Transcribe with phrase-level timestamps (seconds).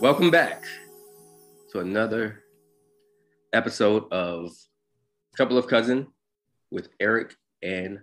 [0.00, 0.64] Welcome back
[1.70, 2.44] to another
[3.52, 4.52] episode of
[5.36, 6.06] Couple of Cousin
[6.70, 8.00] with Eric and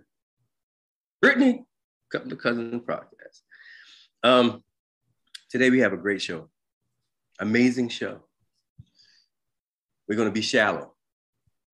[1.25, 1.65] Britney.
[2.11, 3.41] Couple of Cousin podcast.
[4.23, 4.63] Um,
[5.49, 6.49] today we have a great show,
[7.39, 8.19] amazing show.
[10.07, 10.93] We're going to be shallow.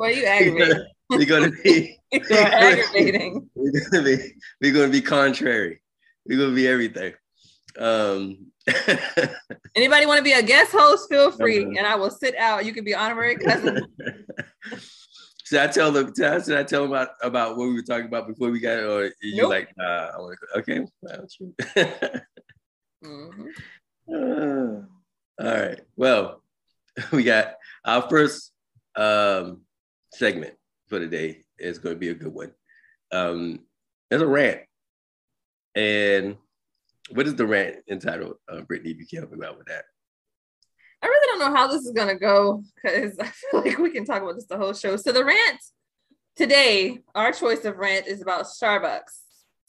[0.00, 0.84] are you aggravating?
[1.10, 3.48] We're going to be You're aggravating.
[3.54, 5.80] we're gonna be we're gonna be contrary.
[6.26, 7.14] We're gonna be everything.
[7.78, 8.46] Um
[9.76, 11.08] Anybody want to be a guest host?
[11.10, 11.74] Feel free, Uh-huh.
[11.78, 12.64] and I will sit out.
[12.64, 13.86] You can be honorary cousin.
[15.44, 18.26] should I tell them should I tell them about, about what we were talking about
[18.26, 19.50] before we got it or you Nope.
[19.50, 20.86] like nah, I wanna okay.
[23.04, 23.48] Mhm.
[24.12, 24.82] Uh,
[25.44, 25.80] all right.
[25.96, 26.42] Well,
[27.12, 27.54] we got
[27.84, 28.52] our first
[28.96, 29.62] um
[30.14, 30.54] segment
[30.88, 32.52] for the day is going to be a good one.
[33.12, 33.60] Um,
[34.10, 34.60] there's a rant,
[35.74, 36.36] and
[37.10, 38.36] what is the rant entitled?
[38.48, 39.84] Uh, Britney, if you can help me out with that.
[41.02, 44.04] I really don't know how this is gonna go because I feel like we can
[44.04, 44.96] talk about this the whole show.
[44.96, 45.60] So the rant
[46.36, 49.20] today, our choice of rant is about Starbucks.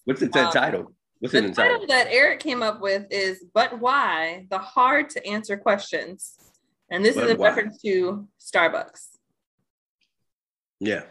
[0.06, 0.94] What's it Um, entitled?
[1.20, 1.82] What's The it entitled?
[1.82, 6.40] title that Eric came up with is "But Why?" The hard to answer questions,
[6.90, 7.50] and this is But a why?
[7.50, 9.17] reference to Starbucks.
[10.80, 11.04] Yeah.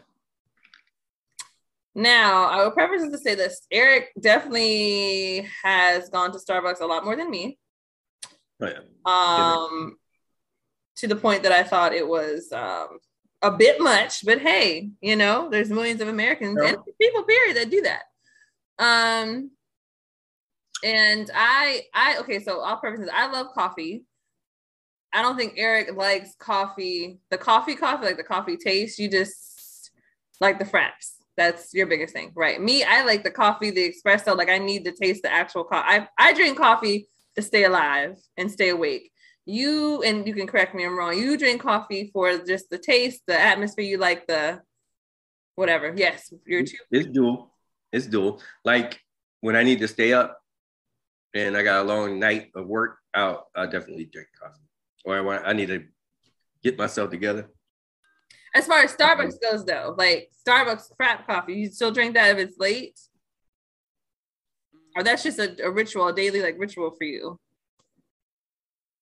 [1.95, 6.86] Now, I will preface this to say this: Eric definitely has gone to Starbucks a
[6.86, 7.59] lot more than me.
[8.61, 8.81] Oh, yeah.
[9.06, 9.97] Um,
[10.97, 12.98] to the point that I thought it was um
[13.42, 16.70] a bit much, but hey, you know, there's millions of Americans Yeah.
[16.70, 18.03] and people, period, that do that.
[18.78, 19.50] Um,
[20.84, 24.05] and I, I okay, so preface this: I love coffee.
[25.12, 28.98] I don't think Eric likes coffee, the coffee coffee, like the coffee taste.
[28.98, 29.55] You just
[30.40, 31.14] like the fraps.
[31.36, 32.60] That's your biggest thing, right?
[32.60, 34.36] Me, I like the coffee, the espresso.
[34.36, 35.86] Like I need to taste the actual coffee.
[35.86, 39.10] I, I drink coffee to stay alive and stay awake.
[39.44, 41.16] You and you can correct me if I'm wrong.
[41.16, 43.84] You drink coffee for just the taste, the atmosphere.
[43.84, 44.60] You like the
[45.54, 45.92] whatever.
[45.96, 46.78] Yes, you're too.
[46.91, 47.52] It's dual.
[47.92, 48.41] It's dual.
[48.64, 48.98] Like
[49.41, 50.41] when I need to stay up
[51.34, 54.60] and I got a long night of work out, I definitely drink coffee.
[55.04, 55.84] Or when I need to
[56.62, 57.48] get myself together.
[58.56, 62.39] As far as Starbucks goes, though, like Starbucks frap coffee, you still drink that if
[62.39, 62.99] it's late,
[64.97, 67.39] or that's just a, a ritual, a daily like ritual for you.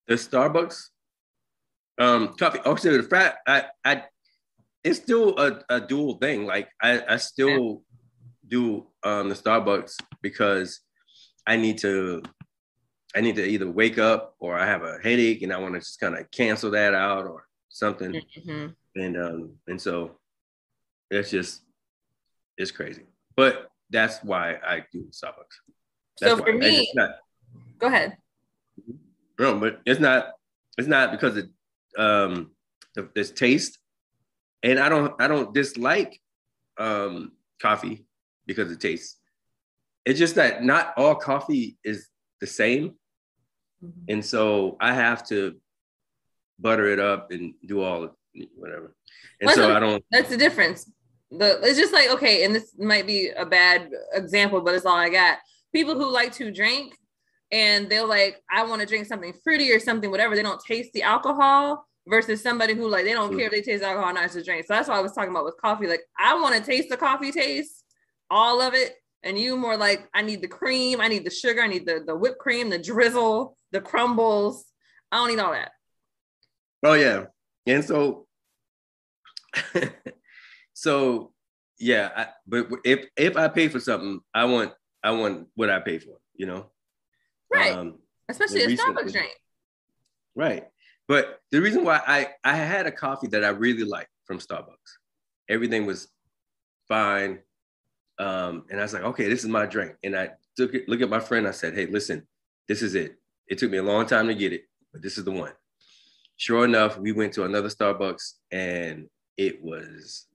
[0.09, 0.89] the Starbucks
[1.99, 2.59] um coffee.
[2.65, 4.03] Oh, so the frat, I, I,
[4.83, 6.47] it's still a, a dual thing.
[6.47, 7.85] Like I, I still
[8.49, 10.81] do um the Starbucks because
[11.47, 12.23] I need to,
[13.15, 15.81] I need to either wake up or I have a headache and I want to
[15.81, 18.23] just kind of cancel that out or something.
[18.39, 18.75] Mhm.
[18.95, 20.17] And um and so
[21.11, 21.63] it's just
[22.57, 23.03] it's crazy.
[23.37, 25.57] But that's why I do Starbucks.
[26.19, 26.59] So for why.
[26.59, 27.11] Me- not,
[27.79, 28.17] Go ahead.
[29.39, 30.33] no, but it's not.
[30.79, 31.49] It's not because of
[31.99, 32.53] um
[32.95, 33.79] the, this taste,
[34.63, 35.21] and I don't.
[35.21, 36.21] I don't dislike
[36.79, 38.07] um coffee
[38.47, 39.19] because of taste.
[40.07, 42.09] It's just that not all coffee is
[42.41, 42.95] the same,
[44.09, 45.57] and so I have to
[46.59, 48.17] butter it up and do all
[48.57, 48.95] whatever.
[49.41, 50.05] And so the- I don't.
[50.11, 50.91] That's the difference.
[51.31, 54.97] The it's just like okay, and this might be a bad example, but it's all
[54.97, 55.39] I got.
[55.73, 56.97] People who like to drink
[57.51, 60.37] and they're like, I want to drink something fruity or something, whatever.
[60.37, 63.83] They don't taste the alcohol versus somebody who like they don't care if they taste
[63.83, 64.67] alcohol or not to drink.
[64.67, 65.87] So that's what I was talking about with coffee.
[65.87, 67.85] Like I want to taste the coffee taste,
[68.31, 68.95] all of it.
[69.23, 72.03] And you more like I need the cream, I need the sugar, I need the,
[72.07, 74.67] the whipped cream, the drizzle, the crumbles.
[75.11, 75.73] I don't need all that.
[76.85, 77.25] Oh yeah,
[77.67, 78.27] and so,
[80.75, 81.33] so
[81.79, 82.11] yeah.
[82.15, 84.73] I, but if if I pay for something, I want
[85.03, 86.21] I want what I pay for.
[86.35, 86.67] You know,
[87.53, 87.73] Right.
[87.73, 89.33] Um, Especially a Starbucks drink.
[90.35, 90.67] right.
[91.07, 94.99] But the reason why I I had a coffee that I really liked from Starbucks,
[95.49, 96.09] everything was
[96.89, 97.41] fine,
[98.19, 99.97] um, and I was like, okay, this is my drink.
[100.03, 101.47] And I took it, look at my friend.
[101.47, 102.27] I said, hey, listen,
[102.69, 103.17] this is it.
[103.49, 105.53] It took me a long time to get it, but this is the one.
[106.37, 110.27] Sure enough, we went to another Starbucks and it was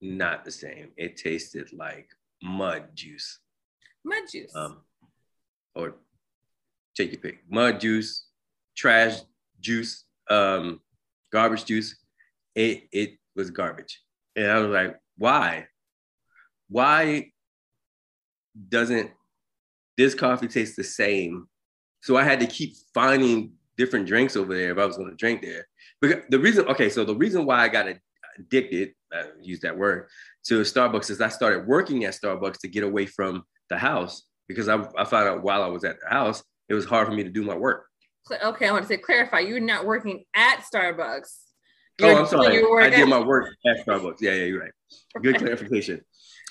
[0.00, 0.88] not the same.
[0.96, 2.08] It tasted like
[2.42, 3.40] mud juice.
[4.04, 4.52] Mud juice.
[4.54, 4.78] Um,
[5.74, 5.96] or
[6.96, 7.40] take your pick.
[7.50, 8.26] Mud juice,
[8.76, 9.18] trash
[9.60, 10.80] juice, um,
[11.32, 11.96] garbage juice.
[12.54, 14.02] It it was garbage.
[14.34, 15.66] And I was like, why?
[16.68, 17.32] Why
[18.68, 19.10] doesn't
[19.96, 21.48] this coffee taste the same?
[22.02, 25.16] So I had to keep finding different drinks over there if I was going to
[25.16, 25.66] drink there.
[26.02, 27.86] Because the reason, okay, so the reason why I got
[28.38, 30.08] addicted I use that word
[30.44, 34.68] to Starbucks is I started working at Starbucks to get away from the house because
[34.68, 37.24] I, I found out while I was at the house, it was hard for me
[37.24, 37.86] to do my work.
[38.44, 39.40] Okay, I want to say clarify.
[39.40, 41.38] You're not working at Starbucks.
[41.98, 42.84] You're oh, I'm sorry.
[42.84, 44.18] I did my work at Starbucks.
[44.20, 44.72] Yeah, yeah, you're right.
[45.22, 46.02] Good clarification.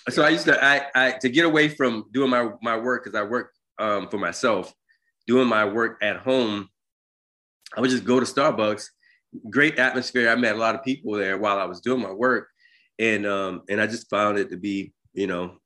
[0.10, 3.18] So I used to I, I to get away from doing my my work because
[3.18, 4.74] I work um, for myself,
[5.28, 6.70] doing my work at home.
[7.76, 8.88] I would just go to Starbucks.
[9.50, 10.30] Great atmosphere.
[10.30, 12.48] I met a lot of people there while I was doing my work,
[12.98, 15.58] and um, and I just found it to be you know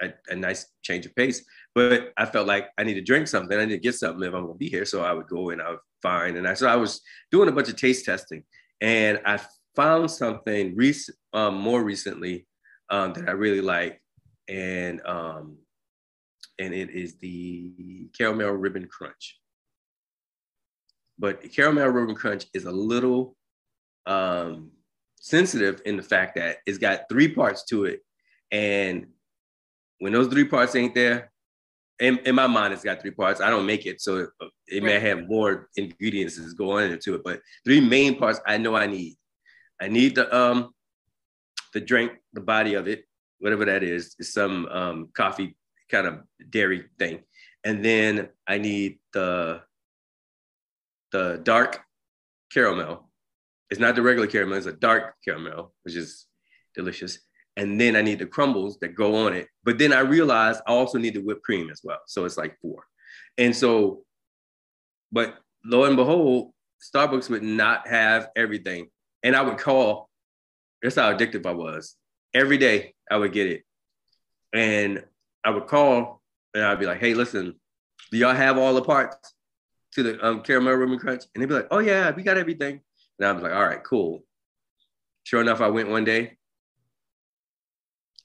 [0.00, 1.44] a, a nice change of pace.
[1.74, 3.58] But I felt like I need to drink something.
[3.58, 4.84] I need to get something if I'm to be here.
[4.84, 6.36] So I would go and I would find.
[6.36, 7.00] And I so I was
[7.30, 8.44] doing a bunch of taste testing,
[8.80, 9.40] and I
[9.74, 12.46] found something recent, um, more recently
[12.90, 14.00] um, that I really like,
[14.48, 15.58] and um,
[16.58, 19.38] and it is the caramel ribbon crunch.
[21.18, 23.36] But caramel ribbon crunch is a little
[24.06, 24.70] um,
[25.16, 28.00] sensitive in the fact that it's got three parts to it,
[28.50, 29.06] and
[29.98, 31.32] when those three parts ain't there,
[31.98, 33.40] in, in my mind, it's got three parts.
[33.40, 37.22] I don't make it, so it, it may have more ingredients going into it.
[37.24, 39.16] But three main parts I know I need.
[39.80, 40.70] I need the um
[41.74, 43.04] the drink, the body of it,
[43.40, 45.56] whatever that is, is some um, coffee
[45.90, 47.20] kind of dairy thing,
[47.64, 49.62] and then I need the
[51.12, 51.80] the dark
[52.52, 53.08] caramel.
[53.70, 56.26] It's not the regular caramel; it's a dark caramel, which is
[56.74, 57.18] delicious
[57.58, 59.48] and then I need the crumbles that go on it.
[59.64, 61.98] But then I realized I also need the whipped cream as well.
[62.06, 62.84] So it's like four.
[63.36, 64.04] And so,
[65.10, 65.34] but
[65.64, 68.90] lo and behold, Starbucks would not have everything.
[69.24, 70.08] And I would call,
[70.80, 71.96] that's how addictive I was.
[72.32, 73.64] Every day I would get it.
[74.54, 75.04] And
[75.44, 76.22] I would call
[76.54, 77.56] and I'd be like, hey, listen,
[78.12, 79.34] do y'all have all the parts
[79.98, 81.24] to the um, caramel ribbon crunch?
[81.34, 82.80] And they'd be like, oh, yeah, we got everything.
[83.18, 84.24] And I was like, all right, cool.
[85.24, 86.38] Sure enough, I went one day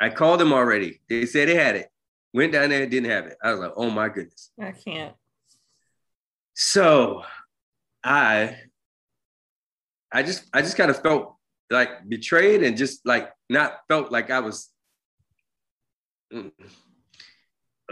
[0.04, 1.00] I called them already.
[1.10, 1.90] They said they had it.
[2.34, 3.38] Went down there, didn't have it.
[3.42, 4.52] I was like, oh my goodness.
[4.60, 5.16] I can't.
[6.56, 7.24] So
[8.04, 8.58] I
[10.12, 11.38] I just I just kind of felt
[11.70, 14.70] like betrayed and just like not felt like I was
[16.34, 16.52] mm,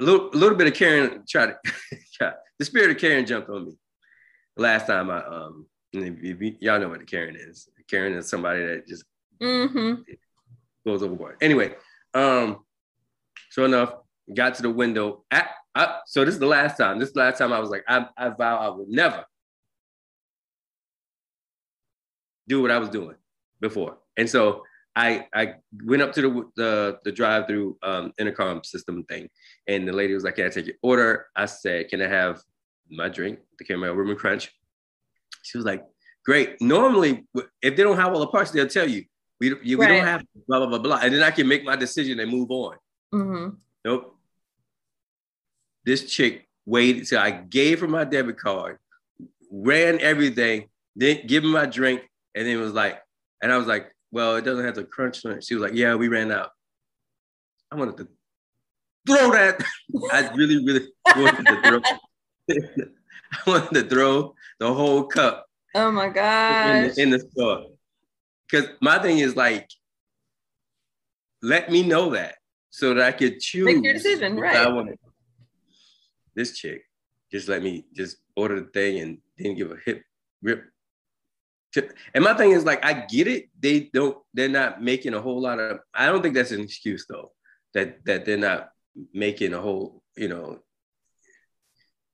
[0.02, 1.54] a little a little bit of Karen tried
[2.20, 3.74] to the spirit of Karen jumped on me
[4.58, 7.68] last time I um y'all know what the Karen is.
[7.90, 9.04] Karen is somebody that just
[9.42, 10.02] mm-hmm.
[10.86, 11.38] goes overboard.
[11.42, 11.76] Anyway,
[12.14, 12.64] um,
[13.50, 13.96] sure enough,
[14.34, 15.24] got to the window.
[15.30, 17.00] At, I, so this is the last time.
[17.00, 19.26] This is the last time I was like, I, I vow I would never
[22.48, 23.16] do what I was doing
[23.60, 23.98] before.
[24.18, 24.64] And so
[24.96, 25.56] I I
[25.86, 29.30] went up to the the, the drive through um, intercom system thing,
[29.68, 32.42] and the lady was like, "Can I take your order?" I said, "Can I have
[32.90, 34.52] my drink, the caramel ribbon crunch?"
[35.44, 35.86] She was like,
[36.26, 37.26] "Great." Normally,
[37.62, 39.06] if they don't have all the parts, they'll tell you.
[39.40, 39.90] We, you, right.
[39.90, 41.00] we don't have blah, blah, blah, blah.
[41.02, 42.76] And then I can make my decision and move on.
[43.12, 43.56] Mm-hmm.
[43.84, 44.16] Nope.
[45.84, 48.78] This chick waited till I gave her my debit card,
[49.52, 52.02] ran everything, then give me my drink,
[52.36, 53.02] and then was like,
[53.42, 55.44] and I was like, well, it doesn't have to crunch on it.
[55.44, 56.50] She was like, yeah, we ran out.
[57.72, 58.08] I wanted to
[59.08, 59.64] throw that.
[60.12, 61.82] I really, really wanted to throw.
[63.34, 65.48] I wanted to throw the whole cup.
[65.74, 66.98] Oh my god!
[66.98, 67.68] In, in the store
[68.50, 69.70] because my thing is like,
[71.42, 72.36] let me know that
[72.70, 73.66] so that I could choose.
[73.66, 74.58] Make your decision, right?
[74.58, 75.00] I want
[76.36, 76.84] this chick
[77.32, 80.04] just let me just order the thing and didn't give a hip
[80.42, 80.66] rip.
[82.14, 83.50] And my thing is like, I get it.
[83.60, 84.18] They don't.
[84.34, 85.80] They're not making a whole lot of.
[85.94, 87.32] I don't think that's an excuse though.
[87.74, 88.70] That that they're not
[89.14, 90.04] making a whole.
[90.18, 90.60] You know,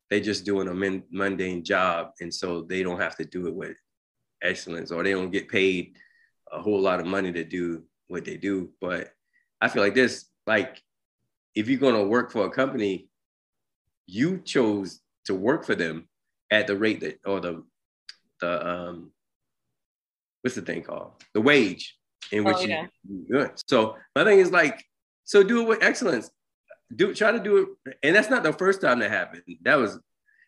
[0.10, 3.78] they just doing a mundane job, and so they don't have to do it with
[4.44, 5.96] excellence, or they don't get paid
[6.52, 8.70] a whole lot of money to do what they do.
[8.80, 9.12] But
[9.60, 10.82] I feel like this, like,
[11.56, 13.10] if you're gonna work for a company,
[14.06, 16.08] you chose to work for them
[16.52, 17.64] at the rate that or the
[18.40, 19.12] the um
[20.48, 21.12] what's the thing called?
[21.34, 21.98] The wage
[22.32, 22.88] in which oh, yeah.
[23.06, 23.52] you good.
[23.68, 24.82] So my thing is like,
[25.26, 26.32] so do it with excellence.
[26.96, 29.44] Do try to do it, and that's not the first time that happened.
[29.64, 30.00] That was,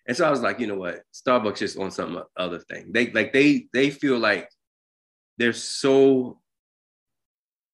[0.08, 2.94] and so I was like, you know what, Starbucks just on some other thing.
[2.94, 4.50] They like they they feel like
[5.38, 6.40] they're so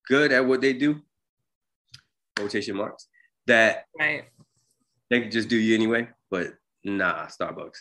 [0.08, 1.00] good at what they do,
[2.36, 3.08] quotation marks,
[3.46, 4.24] that right.
[5.12, 6.10] they can just do you anyway.
[6.32, 7.77] But nah, Starbucks.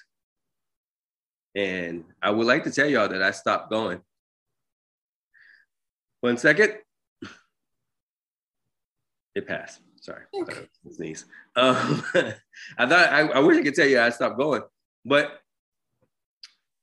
[1.54, 4.02] And I would like to tell y'all that I stopped going.
[6.24, 6.72] One second.
[9.34, 9.80] It passed.
[10.00, 10.22] Sorry.
[10.32, 10.66] Okay.
[10.90, 11.26] Sneeze.
[11.54, 12.02] Um,
[12.78, 14.62] I thought I, I wish I could tell you I stopped going,
[15.04, 15.38] but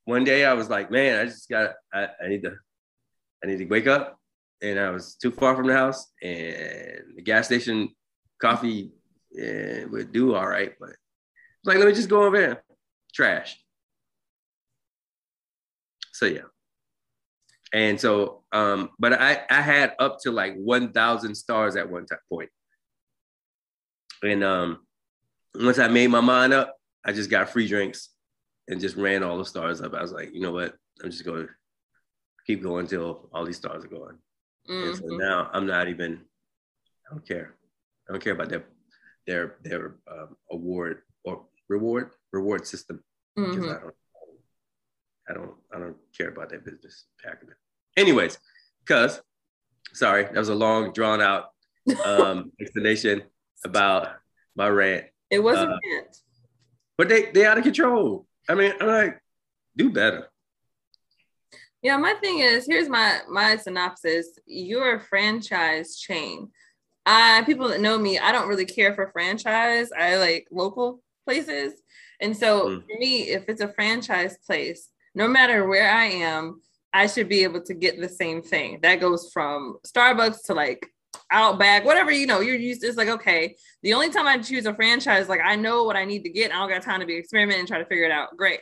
[0.06, 2.54] one day I was like, man, I just got I, I need to
[3.44, 4.20] I need to wake up
[4.62, 7.90] and I was too far from the house, and the gas station
[8.40, 8.92] coffee
[9.40, 12.64] eh, would do all right, but it's like, let me just go over there.
[13.12, 13.58] Trash.
[16.14, 16.51] So yeah.
[17.74, 22.20] And so, um, but I, I had up to like 1,000 stars at one time
[22.30, 22.50] point.
[24.24, 24.80] And um,
[25.56, 26.76] once I made my mind up,
[27.06, 28.10] I just got free drinks
[28.68, 29.94] and just ran all the stars up.
[29.94, 30.76] I was like, you know what?
[31.04, 31.54] I'm just going to
[32.46, 34.20] keep going until all these stars are gone.
[34.70, 34.88] Mm-hmm.
[34.88, 35.18] And so mm-hmm.
[35.18, 36.22] now I'm not even,
[37.10, 37.56] I don't care.
[38.08, 38.66] I don't care about their
[39.28, 43.04] their their um, award or reward reward system
[43.38, 43.64] mm-hmm.
[43.64, 43.96] I don't
[45.30, 47.56] I don't I don't care about that business acumen.
[47.98, 48.38] Anyways,
[48.86, 49.22] because
[49.94, 51.52] sorry, that was a long drawn out
[52.06, 53.24] um, explanation
[53.66, 54.10] about
[54.56, 55.06] my rant.
[55.30, 56.18] It wasn't uh, rant.
[56.98, 58.28] But they they out of control.
[58.50, 59.22] I mean, I'm like,
[59.76, 60.28] do better.
[61.82, 64.38] Yeah, my thing is here's my my synopsis.
[64.46, 66.50] You're a franchise chain.
[67.06, 69.90] I people that know me, I don't really care for franchise.
[69.98, 71.74] I like local places.
[72.20, 72.82] And so mm.
[72.82, 76.62] for me, if it's a franchise place, no matter where I am,
[76.94, 78.80] I should be able to get the same thing.
[78.82, 80.88] That goes from Starbucks to like
[81.34, 82.42] Outback, whatever you know.
[82.42, 82.84] You're used.
[82.84, 83.56] It's like okay.
[83.84, 86.52] The only time I choose a franchise, like I know what I need to get.
[86.52, 88.36] I don't got time to be experimenting and try to figure it out.
[88.36, 88.60] Great.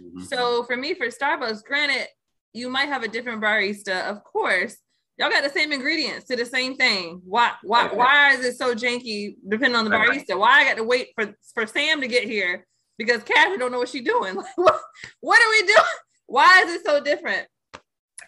[0.00, 0.22] Mm-hmm.
[0.22, 2.06] So for me, for Starbucks, granted,
[2.52, 4.76] you might have a different barista, of course.
[5.18, 7.22] Y'all got the same ingredients to the same thing.
[7.24, 7.52] Why?
[7.62, 7.88] Why?
[7.88, 9.36] Why is it so janky?
[9.48, 10.38] Depending on the barista.
[10.38, 12.66] Why I got to wait for for Sam to get here
[12.98, 14.34] because Catherine don't know what she's doing.
[14.56, 14.80] what,
[15.20, 15.86] what are we doing?
[16.26, 17.46] Why is it so different?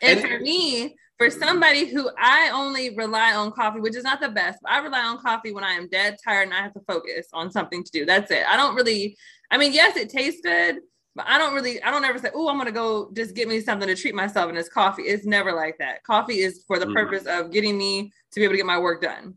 [0.00, 4.20] And, and for me, for somebody who I only rely on coffee, which is not
[4.20, 6.74] the best, but I rely on coffee when I am dead tired and I have
[6.74, 8.06] to focus on something to do.
[8.06, 8.44] That's it.
[8.48, 9.16] I don't really,
[9.50, 10.76] I mean, yes, it tastes good,
[11.16, 13.60] but I don't really, I don't ever say, oh, I'm gonna go just get me
[13.60, 15.02] something to treat myself and it's coffee.
[15.02, 16.04] It's never like that.
[16.04, 16.94] Coffee is for the mm.
[16.94, 19.34] purpose of getting me to be able to get my work done.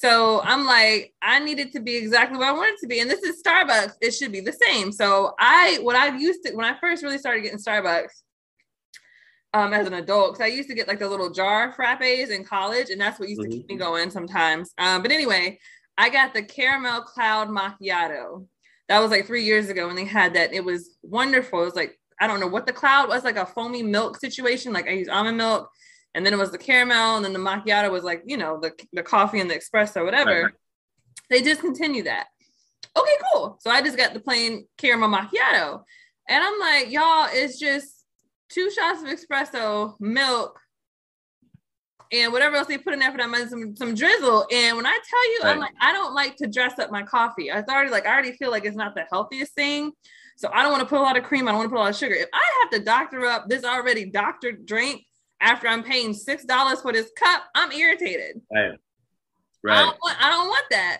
[0.00, 3.00] So I'm like, I need it to be exactly what I want it to be.
[3.00, 3.94] And this is Starbucks.
[4.00, 4.92] It should be the same.
[4.92, 8.22] So I, what I used to, when I first really started getting Starbucks,
[9.54, 12.44] um, as an adult because I used to get like the little jar frappes in
[12.44, 13.50] college, and that's what used mm-hmm.
[13.50, 13.82] to keep me mm-hmm.
[13.82, 14.72] going sometimes.
[14.78, 15.58] Um, but anyway,
[15.96, 18.46] I got the caramel cloud macchiato.
[18.88, 20.52] That was like three years ago when they had that.
[20.52, 21.62] It was wonderful.
[21.62, 24.72] It was like I don't know what the cloud was like a foamy milk situation.
[24.72, 25.70] Like I use almond milk,
[26.14, 28.72] and then it was the caramel, and then the macchiato was like you know the
[28.92, 30.42] the coffee and the espresso, whatever.
[30.44, 30.52] Right.
[31.30, 32.26] They discontinued that.
[32.96, 33.58] Okay, cool.
[33.60, 35.82] So I just got the plain caramel macchiato,
[36.28, 38.04] and I'm like, y'all, it's just
[38.48, 40.58] two shots of espresso, milk,
[42.12, 44.46] and whatever else they put in there for that some some drizzle.
[44.50, 45.52] And when I tell you, right.
[45.52, 47.50] I'm like, I don't like to dress up my coffee.
[47.50, 49.92] I already like I already feel like it's not the healthiest thing.
[50.36, 51.48] So I don't want to put a lot of cream.
[51.48, 52.14] I don't want to put a lot of sugar.
[52.14, 55.04] If I have to doctor up this already doctored drink
[55.40, 58.40] after I'm paying six dollars for this cup, I'm irritated.
[58.52, 58.72] Right.
[59.62, 59.78] Right.
[59.78, 60.98] I don't want, I don't want that.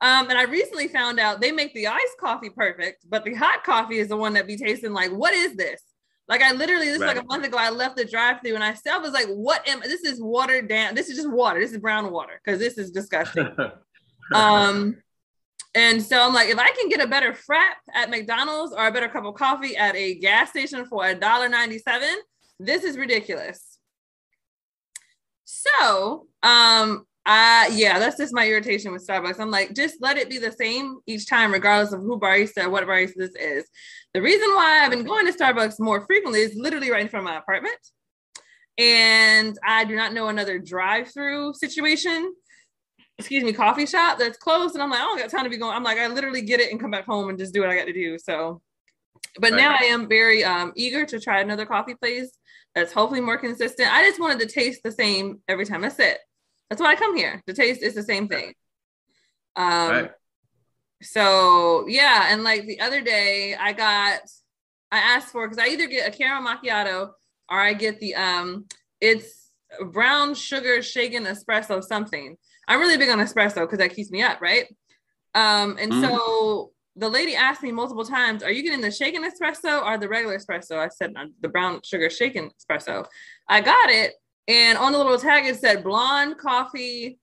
[0.00, 3.64] Um, and I recently found out they make the iced coffee perfect, but the hot
[3.64, 5.82] coffee is the one that be tasting like, what is this?
[6.28, 7.16] Like I literally, this right.
[7.16, 9.80] like a month ago, I left the drive-through and I still was like, "What am?
[9.80, 10.94] This is watered down.
[10.94, 11.58] This is just water.
[11.58, 13.48] This is brown water because this is disgusting."
[14.34, 14.98] um,
[15.74, 18.92] and so I'm like, if I can get a better frap at McDonald's or a
[18.92, 22.16] better cup of coffee at a gas station for a dollar ninety-seven,
[22.60, 23.67] this is ridiculous.
[25.50, 29.40] So, um, uh yeah, that's just my irritation with Starbucks.
[29.40, 32.86] I'm like, just let it be the same each time, regardless of who barista, what
[32.86, 33.66] barista this is.
[34.12, 37.26] The reason why I've been going to Starbucks more frequently is literally right in front
[37.26, 37.78] of my apartment.
[38.76, 42.34] And I do not know another drive-through situation,
[43.18, 44.74] excuse me, coffee shop that's closed.
[44.74, 45.74] And I'm like, I don't got time to be going.
[45.74, 47.76] I'm like, I literally get it and come back home and just do what I
[47.76, 48.18] got to do.
[48.18, 48.60] So
[49.40, 49.58] but right.
[49.58, 52.30] now I am very um, eager to try another coffee place
[52.74, 53.92] that's hopefully more consistent.
[53.92, 56.18] I just wanted to taste the same every time I sit.
[56.68, 57.42] That's why I come here.
[57.46, 58.54] The taste is the same thing.
[59.56, 60.10] Um, right.
[61.02, 64.20] So yeah, and like the other day, I got
[64.90, 67.10] I asked for because I either get a caramel macchiato
[67.50, 68.66] or I get the um
[69.00, 69.50] it's
[69.92, 72.36] brown sugar shaken espresso something.
[72.66, 74.66] I'm really big on espresso because that keeps me up, right?
[75.34, 76.00] Um, and mm.
[76.00, 80.08] so the lady asked me multiple times, "Are you getting the shaken espresso or the
[80.08, 83.06] regular espresso?" I said, "The brown sugar shaken espresso."
[83.48, 84.14] I got it,
[84.46, 87.18] and on the little tag it said blonde coffee,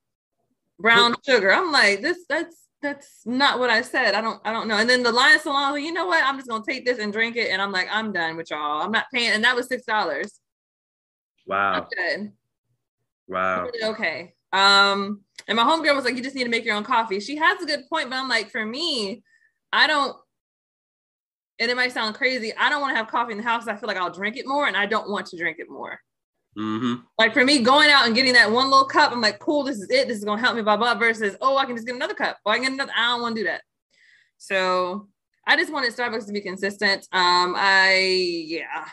[0.80, 1.54] brown sugar.
[1.54, 4.14] I'm like, this that's that's not what I said.
[4.14, 4.78] I don't I don't know.
[4.78, 6.24] And then the line salon, like, you know what?
[6.24, 7.50] I'm just gonna take this and drink it.
[7.50, 8.82] And I'm like, I'm done with y'all.
[8.82, 9.32] I'm not paying.
[9.32, 10.40] And that was six dollars.
[11.48, 11.88] Wow.
[11.96, 12.32] good.
[13.28, 13.70] Wow.
[13.84, 14.34] Okay.
[14.52, 17.20] Um, and my homegirl was like, you just need to make your own coffee.
[17.20, 19.24] She has a good point, but I'm like, for me,
[19.76, 20.16] I don't
[21.60, 22.54] and it might sound crazy.
[22.58, 23.68] I don't want to have coffee in the house.
[23.68, 26.00] I feel like I'll drink it more and I don't want to drink it more.
[26.58, 27.02] Mm-hmm.
[27.18, 29.78] Like for me, going out and getting that one little cup, I'm like, cool, this
[29.78, 30.08] is it.
[30.08, 30.96] This is gonna help me, blah blah.
[30.96, 32.38] Versus, oh, I can just get another cup.
[32.46, 32.92] Or I can get another.
[32.96, 33.62] I don't want to do that.
[34.38, 35.10] So
[35.46, 37.08] I just wanted Starbucks to be consistent.
[37.12, 38.88] Um, I yeah.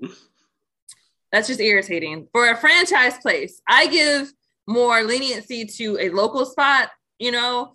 [1.32, 2.28] That's just irritating.
[2.32, 4.32] For a franchise place, I give
[4.66, 7.72] more leniency to a local spot, you know.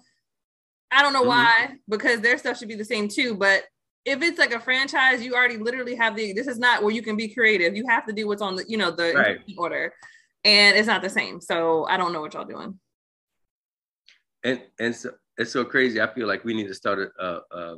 [0.94, 1.28] I don't know Mhm.
[1.28, 3.36] why, because their stuff should be the same too.
[3.36, 3.64] But
[4.06, 7.02] if it's like a franchise, you already literally have the this is not where you
[7.02, 7.76] can be creative.
[7.76, 9.40] You have to do what's on the, you know, the Right.
[9.58, 9.94] order.
[10.44, 11.40] And it's not the same.
[11.42, 12.80] So I don't know what y'all doing.
[14.44, 16.02] And and so it's so crazy.
[16.02, 17.78] I feel like we need to start a a, a,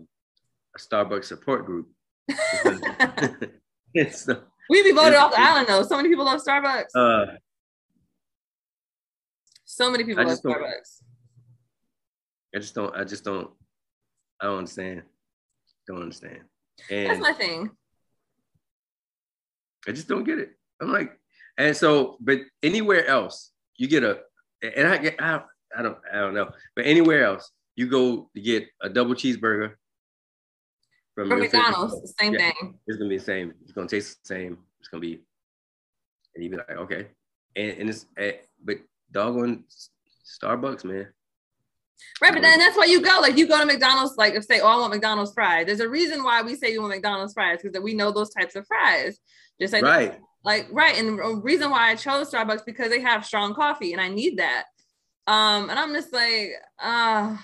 [0.77, 1.87] Starbucks support group.
[3.97, 5.83] It's uh, we be voted off the island though.
[5.83, 6.89] So many people love Starbucks.
[6.95, 7.37] uh,
[9.63, 11.01] so many people love Starbucks.
[12.55, 13.51] I just don't I just don't
[14.41, 15.03] I don't understand.
[15.87, 16.39] Don't understand.
[16.89, 17.69] That's my thing.
[19.87, 20.51] I just don't get it.
[20.81, 21.17] I'm like,
[21.57, 24.19] and so, but anywhere else, you get a,
[24.61, 25.41] and I get, I,
[25.77, 29.73] I don't, I don't know, but anywhere else, you go to get a double cheeseburger
[31.13, 32.51] from From McDonald's, same Yeah.
[32.51, 32.79] thing.
[32.87, 33.53] It's gonna be the same.
[33.61, 34.57] It's gonna taste the same.
[34.79, 35.21] It's gonna be,
[36.33, 37.07] and you be like, okay,
[37.55, 38.77] and and it's, eh, but
[39.11, 39.63] doggone
[40.25, 41.07] Starbucks, man.
[42.21, 43.19] Right, but then that's why you go.
[43.21, 45.65] Like you go to McDonald's, like if say, oh, I want McDonald's fries.
[45.65, 48.55] There's a reason why we say you want McDonald's fries because we know those types
[48.55, 49.19] of fries.
[49.59, 50.19] Just like Right.
[50.43, 54.01] like right, and the reason why I chose Starbucks because they have strong coffee and
[54.01, 54.65] I need that.
[55.27, 57.35] Um, and I'm just like, uh,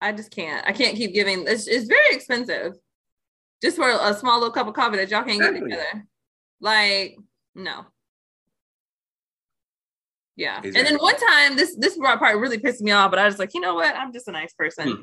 [0.00, 0.66] I just can't.
[0.66, 1.44] I can't keep giving.
[1.46, 2.74] It's it's very expensive,
[3.62, 6.06] just for a small little cup of coffee that y'all can't get together.
[6.60, 7.16] Like,
[7.54, 7.84] no.
[10.38, 10.60] Yeah.
[10.62, 13.54] And then one time, this this part really pissed me off, but I was like,
[13.54, 13.94] you know what?
[13.96, 14.88] I'm just a nice person.
[14.88, 15.02] Hmm.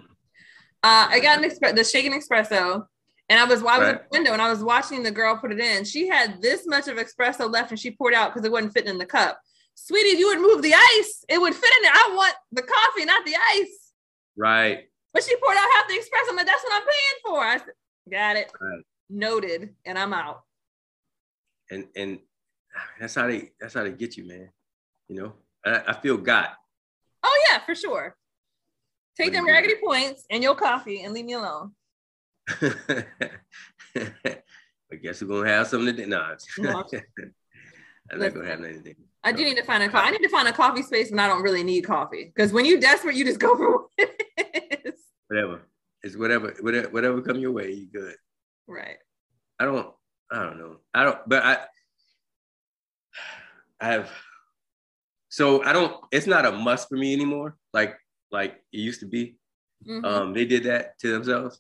[0.82, 2.86] Uh, I got an express, the shaken espresso,
[3.28, 5.52] and I was I was at the window and I was watching the girl put
[5.52, 5.84] it in.
[5.84, 8.90] She had this much of espresso left, and she poured out because it wasn't fitting
[8.90, 9.38] in the cup.
[9.76, 11.92] Sweetie, if you would move the ice, it would fit in there.
[11.94, 13.92] I want the coffee, not the ice.
[14.38, 14.86] Right.
[15.14, 16.30] But she poured out half the espresso.
[16.30, 17.40] I'm like, that's what I'm paying for.
[17.44, 17.74] I said,
[18.10, 18.54] got it.
[18.62, 18.84] Right.
[19.10, 19.76] Noted.
[19.84, 20.44] And I'm out.
[21.70, 22.20] And and
[23.02, 24.50] that's how they that's how they get you, man.
[25.08, 25.34] You know,
[25.66, 26.50] I, I feel got.
[27.24, 28.16] Oh, yeah, for sure.
[29.18, 31.72] Take them raggedy points and your coffee and leave me alone.
[32.50, 33.06] I
[35.02, 36.08] guess we're gonna have something to do.
[36.08, 36.84] No, No.
[38.12, 38.96] I'm not gonna have anything.
[39.24, 40.08] I do need to find a coffee.
[40.08, 42.32] I need to find a coffee space when I don't really need coffee.
[42.36, 44.94] Because when you're desperate, you just go for what it is.
[45.28, 45.62] Whatever.
[46.04, 48.16] It's whatever, whatever, whatever come your way, you good.
[48.68, 48.98] Right.
[49.60, 49.92] I don't,
[50.32, 50.78] I don't know.
[50.94, 51.58] I don't, but I,
[53.82, 54.12] I have.
[55.36, 55.94] So I don't.
[56.14, 57.58] It's not a must for me anymore.
[57.74, 57.98] Like
[58.32, 59.36] like it used to be.
[59.86, 60.06] Mhm.
[60.06, 61.60] Um, they did that to themselves.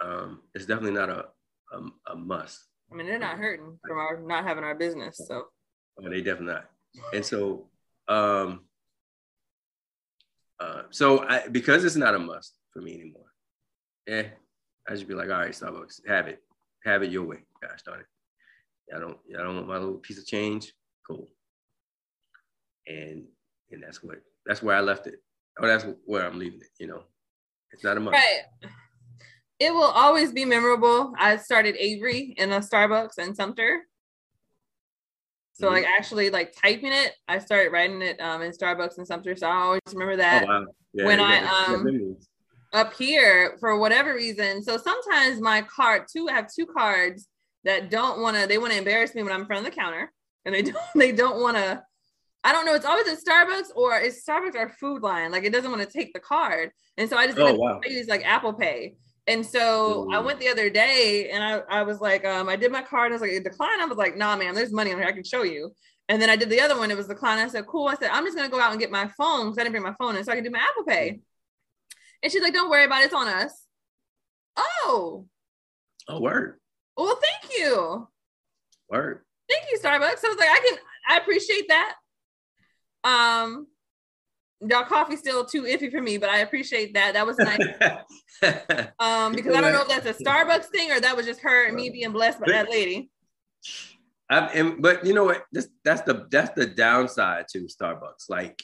[0.00, 1.26] Um, it's definitely not a
[1.70, 1.78] a,
[2.12, 2.64] a must.
[2.90, 5.20] I mean, they're not hurting from our not having our business.
[5.28, 5.48] So
[6.00, 6.70] Oh, they definitely not.
[7.12, 7.68] And so,
[8.08, 8.64] um,
[10.58, 13.26] uh, so I because it's not a must for me anymore.
[14.06, 14.28] eh,
[14.88, 16.42] I just be like, all right, Starbucks, have it,
[16.84, 17.40] have it your way.
[17.60, 18.06] Gosh darn it.
[18.96, 20.72] I don't, I don't want my little piece of change.
[21.06, 21.28] Cool.
[22.88, 23.24] And
[23.70, 25.16] and that's what that's where I left it.
[25.60, 26.68] Oh, that's where I'm leaving it.
[26.78, 27.02] You know,
[27.72, 28.14] it's not a must.
[28.14, 28.40] right.
[29.60, 31.12] It will always be memorable.
[31.18, 33.82] I started Avery in a Starbucks in Sumter.
[35.52, 35.72] So Mhm.
[35.72, 39.34] like actually like typing it, I started writing it um, in Starbucks in Sumter.
[39.34, 40.46] So I always remember Oh that.
[40.46, 40.66] wow.
[40.94, 42.16] Yeah, when I, um,
[42.72, 44.62] up here for whatever reason.
[44.62, 47.26] So sometimes my card too, I have two cards
[47.64, 49.76] that don't want to, they want to embarrass me when I'm in front of the
[49.76, 50.12] counter
[50.44, 51.82] and they don't, they don't want to,
[52.44, 52.74] I don't know.
[52.74, 55.32] It's always at Starbucks or it's Starbucks or Food Lion.
[55.32, 56.70] Like it doesn't want to take the card.
[56.96, 57.80] And so I just Oh, wow.
[57.84, 58.94] use like Apple Pay.
[59.26, 62.72] And so I went the other day and I, I was like, um, I did
[62.72, 63.12] my card.
[63.12, 63.82] I was like, it declined.
[63.82, 65.06] I was like, nah, man, there's money on here.
[65.06, 65.72] I can show you.
[66.08, 66.90] And then I did the other one.
[66.90, 67.40] It was declined.
[67.40, 67.88] I said, cool.
[67.88, 69.72] I said, I'm just going to go out and get my phone because I didn't
[69.72, 71.20] bring my phone in so I can do my Apple Pay.
[72.22, 73.06] And she's like, don't worry about it.
[73.06, 73.64] It's on us.
[74.56, 75.26] Oh,
[76.08, 76.58] Oh word,
[76.96, 78.08] well, thank you.
[78.88, 79.24] word.
[79.50, 80.18] Thank you, Starbucks.
[80.20, 81.94] So I was like, I can, I appreciate that.
[83.04, 83.66] Um,
[84.60, 87.14] y'all coffee's still too iffy for me, but I appreciate that.
[87.14, 87.60] That was nice.
[88.98, 91.66] Um, because I don't know if that's a Starbucks thing or that was just her
[91.66, 93.10] and me being blessed by that lady.
[94.30, 95.44] I'm, and, but you know what?
[95.52, 98.28] This that's the that's the downside to Starbucks.
[98.28, 98.62] Like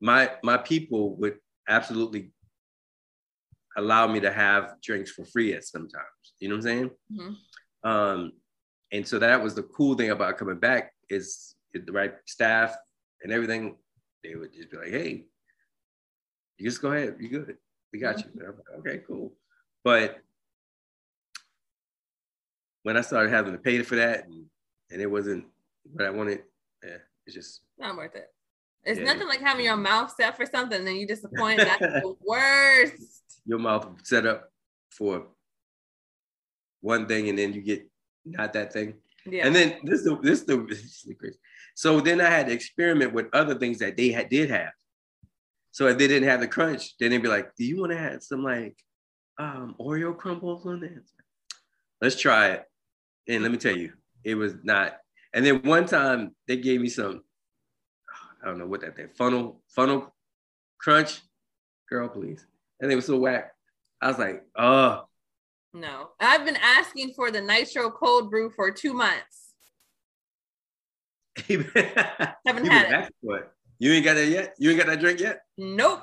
[0.00, 2.32] my my people would absolutely
[3.76, 6.04] allow me to have drinks for free at sometimes.
[6.40, 6.90] You know what I'm saying?
[7.12, 7.36] Mhm.
[7.88, 8.32] Um,
[8.92, 12.74] and so that was the cool thing about coming back is the right staff
[13.26, 13.74] and everything.
[14.22, 15.24] They would just be like, "Hey,
[16.58, 17.16] you just go ahead.
[17.18, 17.56] You good?
[17.92, 19.32] We got you." And I'm like, okay, cool.
[19.82, 20.18] But
[22.84, 24.46] when I started having to pay for that, and,
[24.92, 25.44] and it wasn't
[25.92, 26.44] what I wanted.
[26.84, 28.32] Yeah, it's just not worth it.
[28.84, 29.06] It's Yeah.
[29.06, 31.58] nothing like having your mouth set for something, and then you disappoint.
[31.58, 33.42] That's the worst.
[33.44, 34.52] your mouth set up
[34.90, 35.26] for
[36.80, 37.90] one thing, and then you get
[38.24, 38.94] not that thing.
[39.28, 39.46] Yeah.
[39.46, 41.38] And then this the this the this is the crazy.
[41.74, 44.72] So then I had to experiment with other things that they had did have.
[45.72, 47.98] So if they didn't have the crunch, then they'd be like, "Do you want to
[47.98, 48.76] have some like
[49.38, 51.02] um, Oreo crumbles on there?"
[52.00, 52.64] Let's try it.
[53.28, 53.92] And let me tell you,
[54.24, 54.96] it was not.
[55.34, 57.22] And then one time they gave me some,
[58.42, 60.14] I don't know what that thing, funnel funnel
[60.78, 61.20] crunch,
[61.88, 62.46] girl, please.
[62.80, 63.52] And it was so whack.
[64.00, 65.04] I was like, oh,
[65.76, 69.52] no, I've been asking for the nitro cold brew for two months.
[71.46, 73.50] Haven't had it.
[73.78, 74.54] You ain't got that yet.
[74.58, 75.40] You ain't got that drink yet.
[75.58, 76.00] Nope.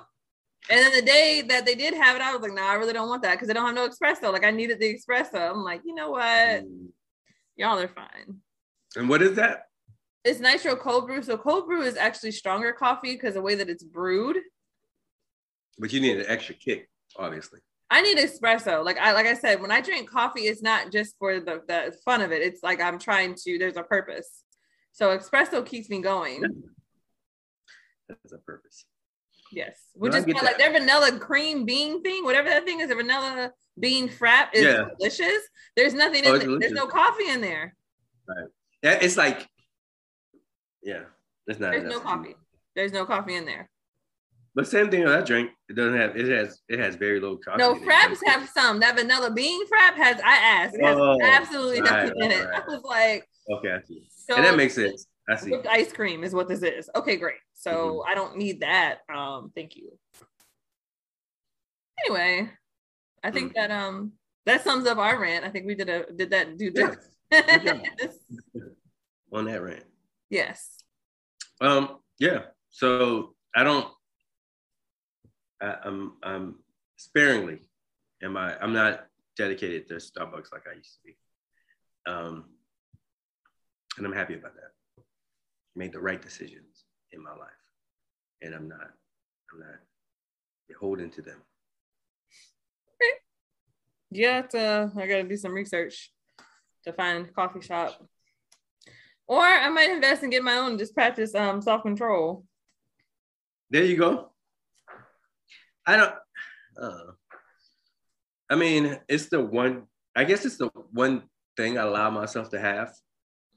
[0.69, 2.93] And then the day that they did have it, I was like, no, I really
[2.93, 4.31] don't want that because they don't have no espresso.
[4.31, 5.49] Like I needed the espresso.
[5.49, 6.21] I'm like, you know what?
[6.21, 6.89] Mm.
[7.55, 8.41] Y'all are fine.
[8.95, 9.63] And what is that?
[10.23, 11.23] It's nitro cold brew.
[11.23, 14.37] So cold brew is actually stronger coffee because the way that it's brewed.
[15.79, 17.59] But you need an extra kick, obviously.
[17.93, 18.83] I need espresso.
[18.83, 21.95] Like I like I said, when I drink coffee, it's not just for the, the
[22.03, 22.41] fun of it.
[22.41, 24.43] It's like I'm trying to, there's a purpose.
[24.93, 26.41] So espresso keeps me going.
[28.09, 28.85] That's a purpose.
[29.51, 29.79] Yes.
[29.93, 33.51] Which I is like their vanilla cream bean thing, whatever that thing is, a vanilla
[33.79, 34.85] bean frap is Yeah.
[34.97, 35.47] delicious.
[35.75, 36.59] There's nothing Oh, in there.
[36.61, 37.75] There's no coffee in there.
[38.27, 38.47] Right.
[38.81, 39.47] Yeah, it's like,
[40.81, 41.03] yeah,
[41.45, 41.73] it's not.
[41.73, 42.35] There's no coffee.
[42.75, 43.69] There's no coffee in there.
[44.55, 45.49] But same thing with that drink.
[45.69, 46.15] It doesn't have.
[46.15, 46.59] It has.
[46.69, 47.57] It has very low coffee.
[47.57, 48.79] No, fraps have some.
[48.79, 52.45] That vanilla bean frap has, I asked, it has Oh, absolutely right, nothing in it.
[52.47, 54.03] right, I was like, Okay, I see.
[54.09, 55.07] so and that makes sense.
[55.27, 55.49] I see.
[55.51, 56.87] whipped ice cream is what this is.
[56.95, 57.37] Okay, great.
[57.55, 57.71] So
[58.05, 58.11] Mm-hmm.
[58.11, 58.99] I don't need that.
[59.13, 59.97] Um, thank you.
[62.05, 62.49] Anyway,
[63.23, 63.55] I think Mm.
[63.55, 64.11] that um
[64.45, 65.45] that sums up our rant.
[65.45, 66.91] I think we did a did that do Yeah,
[67.97, 68.17] this.
[69.31, 69.85] On that rant.
[70.29, 70.77] yes.
[71.61, 71.97] Um.
[72.19, 72.41] Yeah.
[72.69, 73.87] So I don't.
[75.63, 76.13] I, I'm.
[76.21, 76.55] I'm
[76.97, 77.61] sparingly.
[78.21, 78.57] Am I?
[78.59, 81.17] I'm not dedicated to Starbucks like I used to be.
[82.05, 82.45] Um.
[83.97, 84.71] And I'm happy about that.
[85.75, 87.63] Made the right decisions in my life,
[88.41, 88.91] and I'm not.
[89.51, 89.79] I'm not
[90.67, 91.41] beholden to them.
[94.09, 96.11] Yeah, it's, uh, I gotta do some research
[96.83, 97.99] to find a coffee shop.
[99.27, 102.45] Or I might invest and get my own, just practice um self-control.
[103.69, 104.32] There you go.
[105.85, 106.15] I don't.
[106.81, 107.11] Uh,
[108.49, 109.83] I mean, it's the one.
[110.15, 111.23] I guess it's the one
[111.57, 112.93] thing I allow myself to have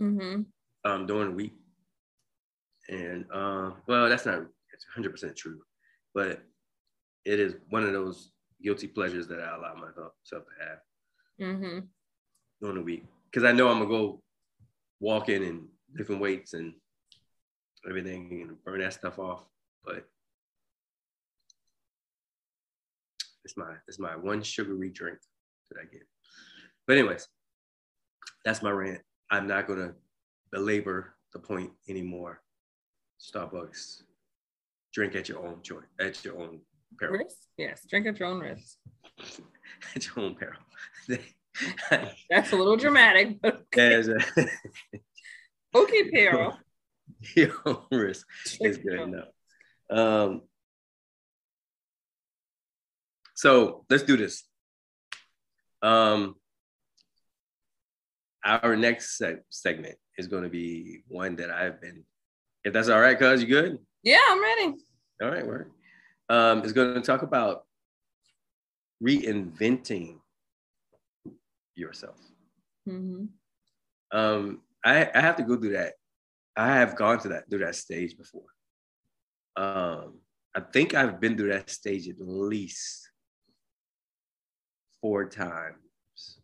[0.00, 0.42] Mm-hmm.
[0.84, 1.54] um, during the week.
[2.88, 5.60] And uh, well, that's not it's 100% true,
[6.14, 6.42] but
[7.24, 8.30] it is one of those
[8.62, 10.78] guilty pleasures that I allow myself to have
[11.40, 11.78] Mm-hmm.
[12.60, 14.22] during the week because I know I'm gonna go
[15.00, 16.72] walking and lifting weights and
[17.88, 19.44] everything and burn that stuff off.
[19.84, 20.06] But
[23.46, 25.18] it's my it's my one sugary drink
[25.70, 26.02] that I get.
[26.84, 27.28] But anyways,
[28.44, 29.02] that's my rant.
[29.30, 29.94] I'm not gonna
[30.50, 32.42] belabor the point anymore.
[33.20, 34.02] Starbucks,
[34.92, 36.58] drink at your own choice, at your own
[36.98, 37.18] peril.
[37.18, 37.36] Risk?
[37.56, 38.78] Yes, drink at your own risk.
[39.94, 40.58] at your own peril.
[42.28, 44.18] That's a little dramatic, but As a,
[45.72, 46.52] okay, Pero.
[47.36, 48.26] your own risk
[48.60, 49.28] is good enough.
[49.88, 50.42] Um,
[53.36, 54.44] so let's do this.
[55.82, 56.36] Um,
[58.42, 62.02] our next seg- segment is going to be one that I've been,
[62.64, 63.78] if that's all right, cuz you good?
[64.02, 64.74] Yeah, I'm ready.
[65.22, 65.70] All right, word.
[66.28, 67.64] Um, is going to talk about
[69.04, 70.18] reinventing
[71.74, 72.18] yourself.
[72.88, 73.26] Mm-hmm.
[74.16, 75.92] Um, I, I have to go through that.
[76.56, 78.48] I have gone to that through that stage before.
[79.56, 80.20] Um,
[80.54, 83.05] I think I've been through that stage at least
[85.06, 86.40] four times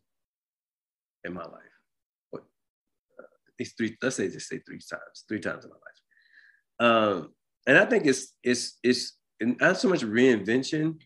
[1.24, 1.76] in my life.
[2.32, 3.96] Uh, at least three.
[4.00, 5.24] Let's say just say three times.
[5.28, 6.00] Three times in my life.
[6.78, 7.32] Um,
[7.66, 11.00] and I think it's it's it's not so much reinvention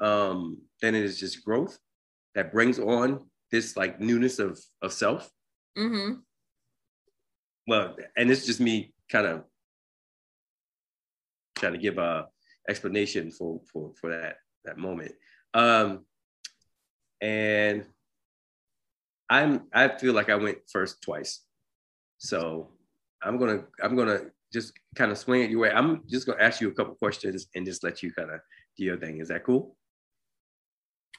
[0.00, 1.78] um, than it is just growth
[2.34, 3.20] that brings on
[3.52, 5.30] this like newness of of self
[5.78, 6.14] Mm-hmm.
[7.68, 9.44] well, and it's just me kind of
[11.56, 12.26] trying to give a
[12.68, 15.12] explanation for for for that that moment.
[15.54, 16.04] Um,
[17.20, 17.84] and
[19.28, 21.40] I'm I feel like I went first twice,
[22.18, 22.68] so
[23.22, 24.20] I'm gonna I'm gonna
[24.52, 25.70] just kind of swing it your way.
[25.70, 28.40] I'm just gonna ask you a couple questions and just let you kind of
[28.76, 29.20] do your thing.
[29.20, 29.76] Is that cool?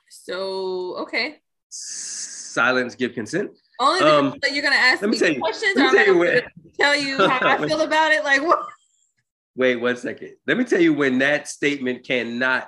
[0.10, 1.40] So okay.
[1.70, 3.52] Silence, give consent.
[3.80, 6.42] Only um, you're gonna ask me, me questions, or I'm gonna
[6.80, 8.24] tell you how I feel about it.
[8.24, 8.68] Like what?
[9.56, 10.36] Wait one second.
[10.48, 12.68] Let me tell you when that statement cannot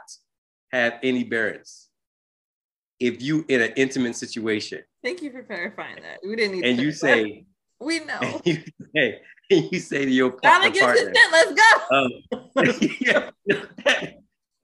[0.72, 1.83] have any bearings.
[3.04, 4.80] If you in an intimate situation.
[5.04, 6.20] Thank you for clarifying that.
[6.24, 6.66] We didn't need.
[6.66, 7.46] And you say.
[7.82, 8.18] We know.
[8.22, 8.64] And you
[8.96, 9.20] say,
[9.52, 12.12] and you say to your partner, let's go.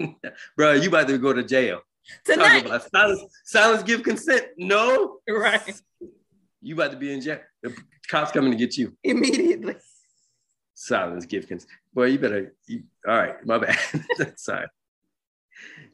[0.02, 0.10] Um,
[0.56, 1.82] bro, you about to go to jail.
[2.24, 2.66] Tonight.
[2.94, 4.46] silence, silence give consent.
[4.58, 5.18] No.
[5.28, 5.82] Right.
[6.62, 7.40] You about to be in jail.
[7.62, 7.76] The
[8.10, 8.96] cops coming to get you.
[9.04, 9.76] Immediately.
[10.76, 11.70] Silence give consent.
[11.94, 12.56] Boy, you better.
[12.68, 13.78] You, all right, my bad.
[14.38, 14.68] Sorry.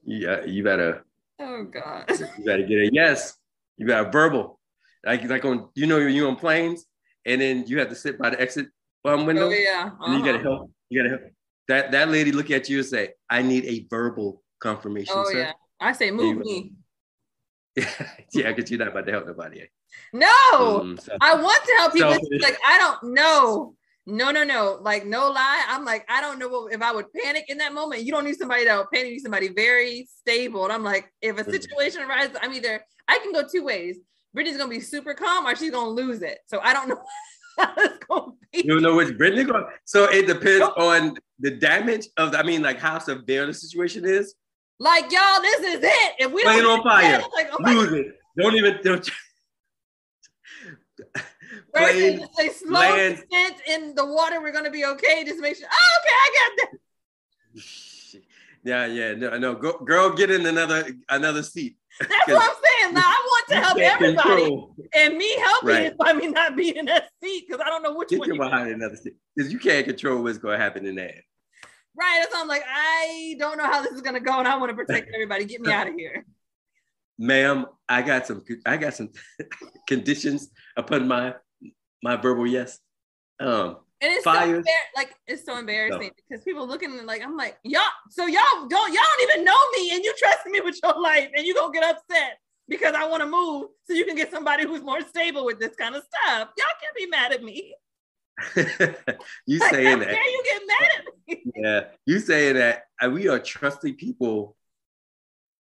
[0.04, 1.04] Yeah, you better.
[1.40, 2.06] Oh God.
[2.10, 3.38] You better get a yes.
[3.78, 4.60] You got a verbal.
[5.06, 6.86] Like like on you know you on planes
[7.26, 8.68] and then you have to sit by the exit
[9.04, 9.48] um, window.
[9.48, 9.92] Oh yeah.
[9.94, 10.06] Uh-huh.
[10.06, 10.50] And you gotta uh-huh.
[10.50, 10.72] help.
[10.90, 11.32] You gotta help.
[11.68, 15.40] That that lady look at you and say, "I need a verbal confirmation." Oh sir.
[15.40, 15.52] yeah.
[15.80, 16.74] I say, move me.
[17.76, 19.68] yeah, because you're not about to help nobody.
[20.14, 22.14] No, um, so, I want to help people.
[22.14, 23.76] So, like I don't know.
[24.08, 24.78] No, no, no.
[24.82, 25.66] Like no lie.
[25.68, 28.04] I'm like I don't know if I would panic in that moment.
[28.04, 29.08] You don't need somebody that will panic.
[29.08, 30.64] You need somebody very stable.
[30.64, 33.98] And I'm like, if a situation arises, I'm either I can go two ways.
[34.36, 36.40] Britney's gonna be super calm or she's gonna lose it.
[36.48, 37.02] So I don't know.
[38.52, 39.66] You don't know which Britney going.
[39.84, 42.32] So it depends on the damage of.
[42.32, 44.34] The, I mean, like how severe the situation is.
[44.80, 46.14] Like y'all, this is it.
[46.20, 48.08] If we Play don't on fire, like, oh lose it.
[48.38, 49.10] Don't even don't.
[51.76, 53.24] Say slow land.
[53.30, 54.42] descent in the water.
[54.42, 55.24] We're gonna be okay.
[55.26, 55.68] Just make sure.
[55.72, 56.80] Oh, okay, I got that.
[58.66, 59.54] Yeah, yeah, no, no.
[59.54, 61.78] Go, girl, get in another another seat.
[62.00, 62.96] That's what I'm saying.
[62.96, 64.76] Now I want to help everybody, control.
[64.96, 65.86] and me helping right.
[65.86, 68.30] is by me not being in that seat because I don't know which get one.
[68.30, 71.22] Get behind another seat because you can't control what's going to happen in there.
[71.96, 72.18] Right.
[72.20, 74.72] That's why I'm like, I don't know how this is gonna go, and I want
[74.72, 75.46] to protect everybody.
[75.46, 76.26] Get me out of here.
[77.20, 79.12] Ma'am, I got some I got some
[79.88, 81.36] conditions upon my
[82.06, 82.80] my verbal yes.
[83.40, 84.64] Um and it's fires.
[84.66, 86.10] so like it's so embarrassing no.
[86.30, 89.90] because people looking like I'm like, y'all, so y'all don't y'all don't even know me
[89.92, 92.38] and you trust me with your life and you gonna get upset
[92.70, 95.76] because I want to move so you can get somebody who's more stable with this
[95.76, 96.50] kind of stuff.
[96.58, 97.74] Y'all can't be mad at me.
[99.48, 100.12] you saying that?
[100.12, 101.52] you get mad at me?
[101.56, 104.56] Yeah, you saying that we are trusting people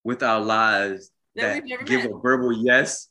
[0.02, 2.10] with our lives that, that give met.
[2.10, 3.08] a verbal yes,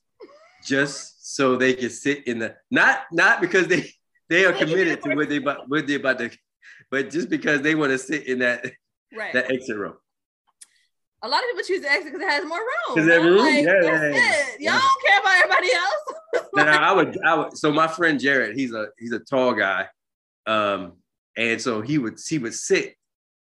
[0.64, 3.90] just so they can sit in the not not because they
[4.30, 6.30] they are committed to what they about what they about to,
[6.92, 8.64] but just because they want to sit in that
[9.16, 9.34] right.
[9.34, 9.96] that exit row
[11.24, 12.96] a lot of people choose the exit because it has more room.
[12.96, 16.50] Because room, like, yeah, yeah, yeah, Y'all don't care about everybody else.
[16.54, 17.58] now, I would, I would.
[17.58, 19.88] So my friend Jared, he's a he's a tall guy,
[20.46, 20.98] um,
[21.38, 22.96] and so he would he would sit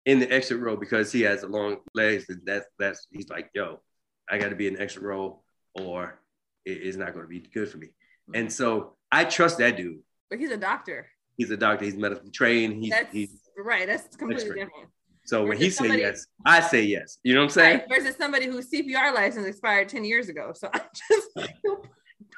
[0.05, 2.27] in the exit row because he has long legs.
[2.29, 3.81] And that's that's he's like, yo,
[4.29, 5.43] I got to be in the exit row,
[5.75, 6.20] or
[6.65, 7.89] is not going to be good for me.
[8.35, 10.01] And so I trust that dude.
[10.29, 11.09] But he's a doctor.
[11.37, 11.85] He's a doctor.
[11.85, 12.83] He's medically trained.
[12.83, 13.87] He's, that's, he's right.
[13.87, 14.55] That's completely expert.
[14.55, 14.89] different.
[15.25, 17.19] So when he says yes, I say yes.
[17.23, 17.79] You know what I'm saying?
[17.91, 20.53] Right, versus somebody whose CPR license expired 10 years ago.
[20.55, 21.31] So I just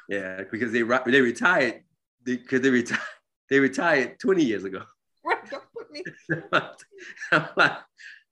[0.09, 1.83] Yeah, because they they retired
[2.23, 3.01] because they, they retired
[3.49, 4.83] they retired 20 years ago.
[5.25, 6.03] Right, don't put me.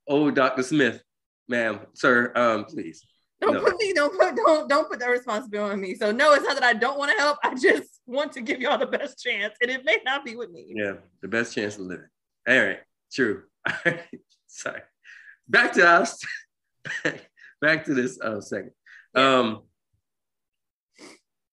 [0.05, 0.61] oh, Dr.
[0.61, 1.01] Smith,
[1.47, 3.05] ma'am, sir, um, please.
[3.41, 3.61] Don't no.
[3.61, 5.95] put me, don't put, don't, don't put that responsibility on me.
[5.95, 7.39] So no, it's not that I don't want to help.
[7.43, 10.51] I just want to give y'all the best chance, and it may not be with
[10.51, 10.71] me.
[10.75, 12.07] Yeah, the best chance of living.
[12.47, 12.79] All right,
[13.11, 13.43] true.
[13.67, 14.19] All right.
[14.47, 14.81] sorry.
[15.47, 16.23] Back to us.
[17.61, 18.73] back to this uh, segment.
[19.15, 19.63] Um,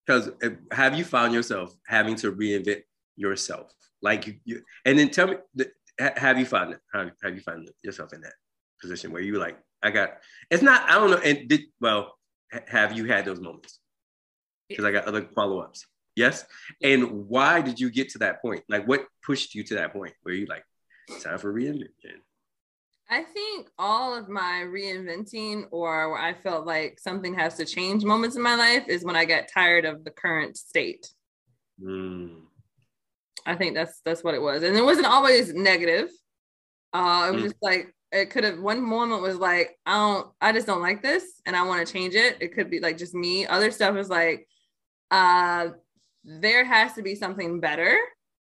[0.06, 2.82] because uh, have you found yourself having to reinvent
[3.16, 3.70] yourself?
[4.00, 5.36] Like you, you and then tell me,
[5.98, 6.80] have you found it?
[6.94, 8.32] Have, have you found yourself in that
[8.80, 10.10] position where you like, I got,
[10.50, 11.18] it's not, I don't know.
[11.18, 12.14] And did, well,
[12.66, 13.78] have you had those moments?
[14.68, 15.86] Because I got other follow ups.
[16.16, 16.44] Yes.
[16.82, 18.64] And why did you get to that point?
[18.68, 20.64] Like, what pushed you to that point where you like,
[21.22, 22.20] time for reinvention?
[23.08, 28.04] I think all of my reinventing or where I felt like something has to change
[28.04, 31.08] moments in my life is when I get tired of the current state.
[31.82, 32.42] Mm.
[33.46, 34.62] I think that's that's what it was.
[34.62, 36.10] And it wasn't always negative.
[36.92, 37.44] Uh, it was mm.
[37.44, 41.02] just like it could have one moment was like, I don't, I just don't like
[41.02, 42.38] this and I want to change it.
[42.40, 43.46] It could be like just me.
[43.46, 44.46] Other stuff is like,
[45.10, 45.68] uh,
[46.24, 47.98] there has to be something better.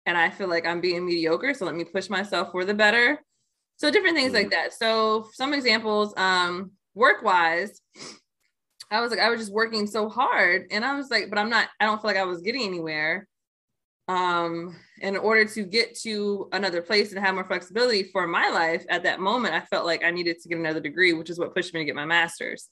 [0.06, 1.54] And I feel like I'm being mediocre.
[1.54, 3.20] So let me push myself for the better
[3.78, 4.52] so different things like mm-hmm.
[4.52, 7.82] that so some examples um work wise
[8.92, 11.50] i was like i was just working so hard and i was like but i'm
[11.50, 13.28] not i don't feel like i was getting anywhere
[14.10, 18.86] um in order to get to another place and have more flexibility for my life
[18.90, 21.56] at that moment i felt like i needed to get another degree which is what
[21.56, 22.70] pushed me to get my master's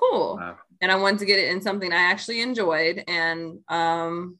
[0.00, 0.36] cool.
[0.36, 0.56] Wow.
[0.80, 3.04] And I wanted to get it in something I actually enjoyed.
[3.06, 4.38] And um,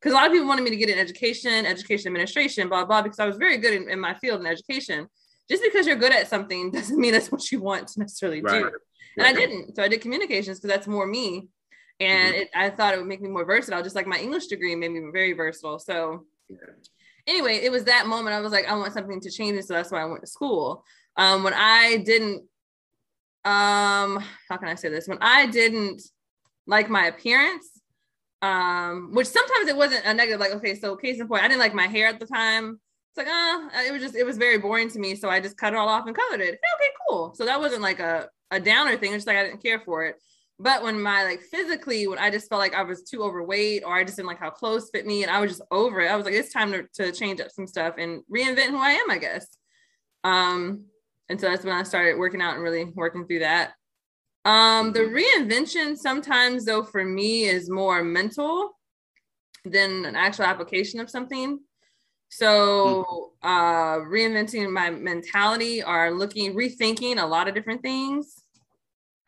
[0.00, 3.02] because a lot of people wanted me to get in education, education administration, blah, blah,
[3.02, 5.08] because I was very good in, in my field in education.
[5.50, 8.64] Just because you're good at something doesn't mean that's what you want to necessarily right.
[8.64, 8.70] do.
[9.16, 9.74] And I didn't.
[9.74, 11.48] So I did communications because that's more me.
[12.00, 12.42] And mm-hmm.
[12.42, 14.92] it, I thought it would make me more versatile, just like my English degree made
[14.92, 15.78] me very versatile.
[15.78, 16.24] So
[17.26, 19.62] anyway, it was that moment I was like, I want something to change.
[19.64, 20.84] so that's why I went to school.
[21.16, 22.42] Um, when I didn't,
[23.44, 25.08] um, how can I say this?
[25.08, 26.02] When I didn't
[26.66, 27.68] like my appearance,
[28.42, 31.60] um, which sometimes it wasn't a negative, like, okay, so case in point, I didn't
[31.60, 32.78] like my hair at the time.
[33.10, 35.16] It's like, uh, it was just, it was very boring to me.
[35.16, 36.54] So I just cut it all off and colored it.
[36.54, 37.34] Okay, cool.
[37.34, 39.12] So that wasn't like a, a downer thing.
[39.12, 40.16] It's just like I didn't care for it.
[40.60, 43.96] But when my like physically, when I just felt like I was too overweight or
[43.96, 46.16] I just didn't like how clothes fit me and I was just over it, I
[46.16, 49.10] was like, it's time to, to change up some stuff and reinvent who I am,
[49.10, 49.46] I guess.
[50.24, 50.86] Um,
[51.28, 53.72] and so that's when I started working out and really working through that.
[54.44, 55.48] Um, the mm-hmm.
[55.48, 58.76] reinvention sometimes though for me is more mental
[59.64, 61.60] than an actual application of something.
[62.30, 63.48] So mm-hmm.
[63.48, 68.42] uh reinventing my mentality or looking rethinking a lot of different things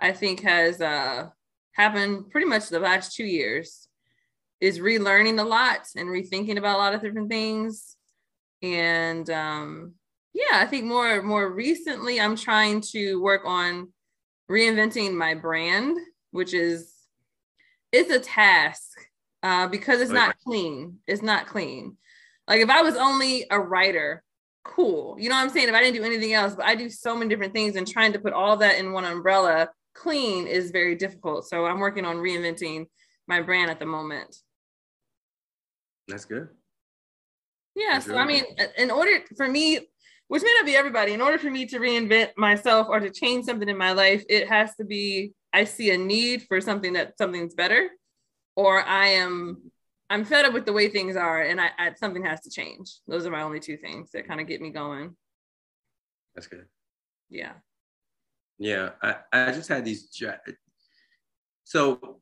[0.01, 1.29] I think has uh
[1.73, 3.89] happened pretty much the last two years
[4.61, 7.97] is relearning a lot and rethinking about a lot of different things.
[8.63, 9.95] And um
[10.33, 13.93] yeah, I think more more recently I'm trying to work on
[14.51, 15.97] reinventing my brand,
[16.31, 16.93] which is
[17.93, 18.91] it's a task
[19.43, 20.99] uh, because it's not clean.
[21.07, 21.97] It's not clean.
[22.47, 24.23] Like if I was only a writer,
[24.65, 25.17] cool.
[25.19, 25.69] You know what I'm saying?
[25.69, 28.13] If I didn't do anything else, but I do so many different things and trying
[28.13, 31.49] to put all that in one umbrella clean is very difficult.
[31.49, 32.87] So I'm working on reinventing
[33.27, 34.37] my brand at the moment.
[36.09, 36.49] That's good.
[37.75, 37.95] Yeah.
[37.95, 38.45] That's so I mean,
[38.77, 39.81] in order for me,
[40.29, 43.47] which may not be everybody, in order for me to reinvent myself or to change
[43.47, 47.19] something in my life, it has to be I see a need for something that
[47.19, 47.91] something's better,
[48.55, 49.71] or I am
[50.09, 52.99] I'm fed up with the way things are, and I, I something has to change.
[53.07, 55.17] Those are my only two things that kind of get me going.
[56.35, 56.67] That's good.
[57.29, 57.53] Yeah.
[58.61, 60.09] Yeah, I, I just had these.
[61.65, 62.21] So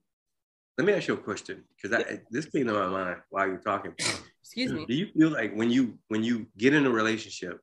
[0.79, 3.93] let me ask you a question because this came to my mind while you're talking.
[4.41, 4.87] Excuse me.
[4.87, 7.61] Do you feel like when you when you get in a relationship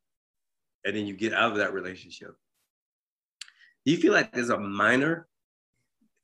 [0.86, 2.36] and then you get out of that relationship.
[3.86, 5.28] Do you feel like there's a minor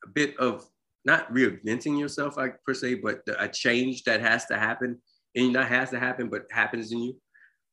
[0.06, 0.66] a bit of
[1.04, 5.00] not reinventing yourself like per se, but a change that has to happen
[5.36, 7.16] and not has to happen, but happens in you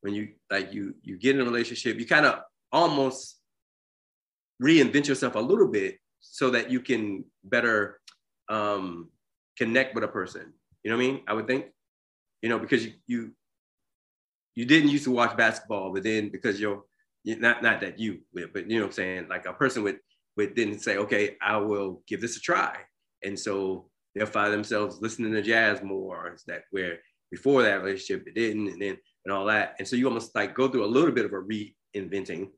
[0.01, 2.41] when you like you you get in a relationship, you kind of
[2.73, 3.38] almost
[4.63, 8.01] reinvent yourself a little bit so that you can better
[8.49, 9.11] um,
[9.57, 10.53] connect with a person.
[10.83, 11.21] You know what I mean?
[11.27, 11.67] I would think,
[12.43, 13.33] you know, because you, you
[14.55, 16.83] you didn't used to watch basketball, but then because you're,
[17.25, 19.99] not not that you, but you know what I'm saying, like a person would
[20.37, 22.77] would then say, okay, I will give this a try,
[23.25, 26.33] and so they'll find themselves listening to jazz more.
[26.35, 26.99] Is that where
[27.31, 30.55] before that relationship it didn't, and then and all that, and so you almost like
[30.55, 32.49] go through a little bit of a reinventing,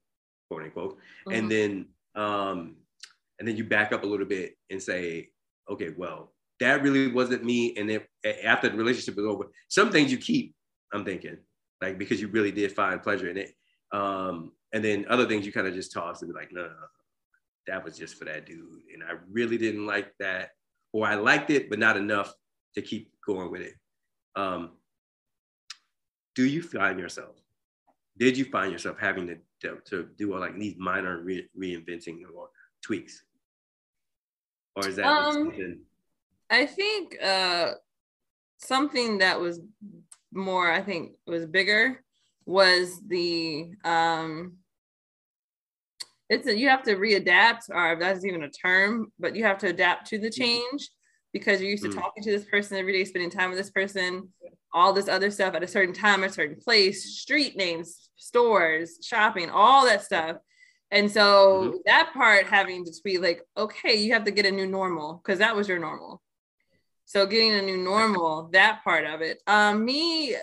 [0.51, 1.33] quote unquote, mm-hmm.
[1.33, 2.77] and then um,
[3.39, 5.29] and then you back up a little bit and say,
[5.71, 7.75] okay, well, that really wasn't me.
[7.77, 8.01] And then
[8.45, 10.55] after the relationship is over, some things you keep.
[10.93, 11.39] I'm thinking,
[11.81, 13.53] like because you really did find pleasure in it.
[13.93, 16.69] Um, and then other things you kind of just toss and be like, no, no,
[16.69, 16.75] no,
[17.67, 18.83] that was just for that dude.
[18.93, 20.51] And I really didn't like that,
[20.93, 22.33] or I liked it, but not enough
[22.75, 23.75] to keep going with it.
[24.37, 24.73] Um,
[26.35, 27.37] do you find yourself?
[28.19, 32.49] Did you find yourself having to, to, to do like these minor re- reinventing or
[32.83, 33.23] tweaks?
[34.77, 35.53] Or is that um,
[36.49, 37.73] I think uh,
[38.59, 39.61] something that was
[40.33, 42.03] more, I think was bigger
[42.47, 44.55] was the um
[46.29, 49.59] it's a, you have to readapt or if that's even a term but you have
[49.59, 50.43] to adapt to the mm-hmm.
[50.43, 50.91] change
[51.33, 51.95] because you're used to mm.
[51.95, 54.29] talking to this person every day spending time with this person
[54.73, 58.99] all this other stuff at a certain time at a certain place street names stores
[59.03, 60.37] shopping all that stuff
[60.91, 61.77] and so mm-hmm.
[61.87, 65.39] that part having to be like okay you have to get a new normal because
[65.39, 66.21] that was your normal
[67.05, 70.37] so getting a new normal that part of it um me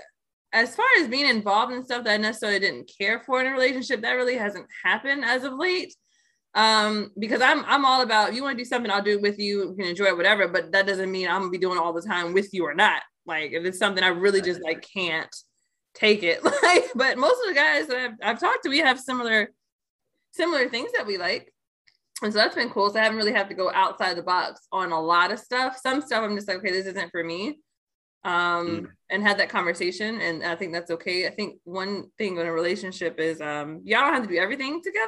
[0.53, 3.51] as far as being involved in stuff that I necessarily didn't care for in a
[3.51, 5.93] relationship, that really hasn't happened as of late.
[6.55, 9.21] Um, because I'm I'm all about if you want to do something, I'll do it
[9.21, 10.47] with you, you can enjoy it, whatever.
[10.47, 12.73] But that doesn't mean I'm gonna be doing it all the time with you or
[12.73, 13.03] not.
[13.27, 15.33] Like if it's something I really just like can't
[15.93, 16.41] take it.
[16.63, 19.51] Like, but most of the guys that I've, I've talked to, we have similar
[20.31, 21.53] similar things that we like.
[22.21, 22.89] And so that's been cool.
[22.89, 25.77] So I haven't really had to go outside the box on a lot of stuff.
[25.77, 27.59] Some stuff I'm just like, okay, this isn't for me
[28.23, 28.87] um, mm.
[29.09, 30.19] and had that conversation.
[30.21, 31.27] And I think that's okay.
[31.27, 34.81] I think one thing in a relationship is um, y'all don't have to do everything
[34.83, 35.07] together.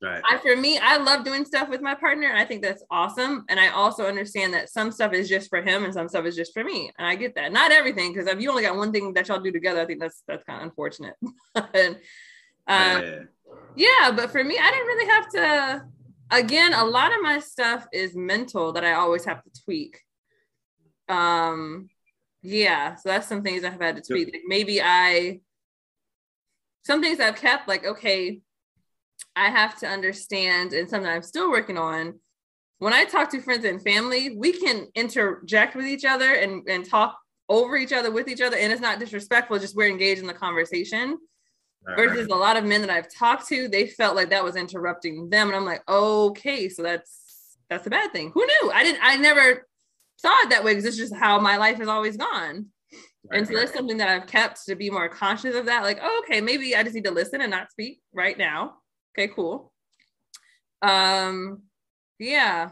[0.00, 0.22] Right.
[0.30, 2.28] I for me, I love doing stuff with my partner.
[2.28, 3.44] And I think that's awesome.
[3.48, 6.36] And I also understand that some stuff is just for him and some stuff is
[6.36, 6.92] just for me.
[6.98, 7.52] And I get that.
[7.52, 10.00] Not everything, because if you only got one thing that y'all do together, I think
[10.00, 11.16] that's that's kind of unfortunate.
[11.54, 11.96] and,
[12.68, 13.18] um, yeah.
[13.74, 15.84] yeah, but for me, I didn't really have to
[16.30, 20.00] again, a lot of my stuff is mental that I always have to tweak.
[21.08, 21.88] Um
[22.42, 24.30] yeah, so that's some things I've had to tweak.
[24.32, 25.40] Like maybe I
[26.82, 28.40] some things I've kept like okay
[29.36, 32.18] I have to understand, and something I'm still working on.
[32.78, 36.88] When I talk to friends and family, we can interject with each other and, and
[36.88, 40.26] talk over each other with each other, and it's not disrespectful, just we're engaged in
[40.26, 41.18] the conversation.
[41.96, 45.30] Versus a lot of men that I've talked to, they felt like that was interrupting
[45.30, 45.48] them.
[45.48, 48.30] And I'm like, okay, so that's that's a bad thing.
[48.34, 48.70] Who knew?
[48.72, 49.66] I didn't I never
[50.16, 52.66] saw it that way because it's just how my life has always gone.
[53.30, 55.82] Right, and so that's something that I've kept to be more conscious of that.
[55.82, 58.74] Like, oh, okay, maybe I just need to listen and not speak right now.
[59.18, 59.72] Okay, cool.
[60.80, 61.62] Um,
[62.20, 62.70] yeah.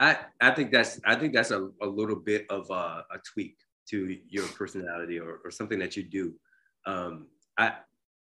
[0.00, 3.56] I I think that's I think that's a, a little bit of a, a tweak
[3.90, 6.34] to your personality or, or something that you do.
[6.86, 7.74] Um, I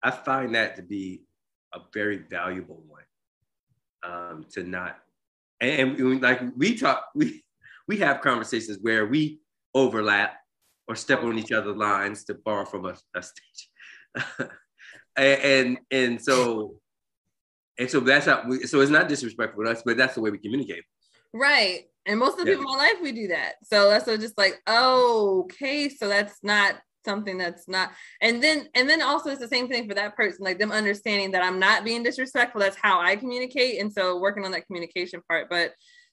[0.02, 1.22] I find that to be
[1.76, 3.04] a very valuable one.
[4.02, 4.98] Um, to not
[5.62, 7.44] and, and like we talk we
[7.88, 9.40] we have conversations where we
[9.76, 10.34] overlap
[10.88, 13.70] or step on each other's lines to borrow from a, a stage.
[15.20, 16.80] and and so
[17.78, 20.30] and so that's how we, so it's not disrespectful to us, but that's the way
[20.30, 20.84] we communicate.
[21.34, 21.86] Right.
[22.06, 22.58] And most of the yeah.
[22.58, 23.54] people in my life we do that.
[23.64, 27.92] So that's so just like, oh, okay, so that's not something that's not
[28.22, 31.32] and then and then also it's the same thing for that person, like them understanding
[31.32, 32.60] that I'm not being disrespectful.
[32.60, 33.80] That's how I communicate.
[33.80, 35.50] And so working on that communication part.
[35.50, 35.72] But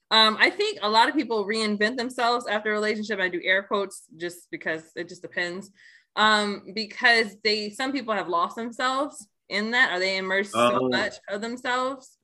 [0.09, 3.19] um, I think a lot of people reinvent themselves after a relationship.
[3.19, 5.71] I do air quotes just because it just depends
[6.17, 9.91] um, because they some people have lost themselves in that.
[9.91, 10.89] Are they immersed so oh.
[10.89, 12.17] much of themselves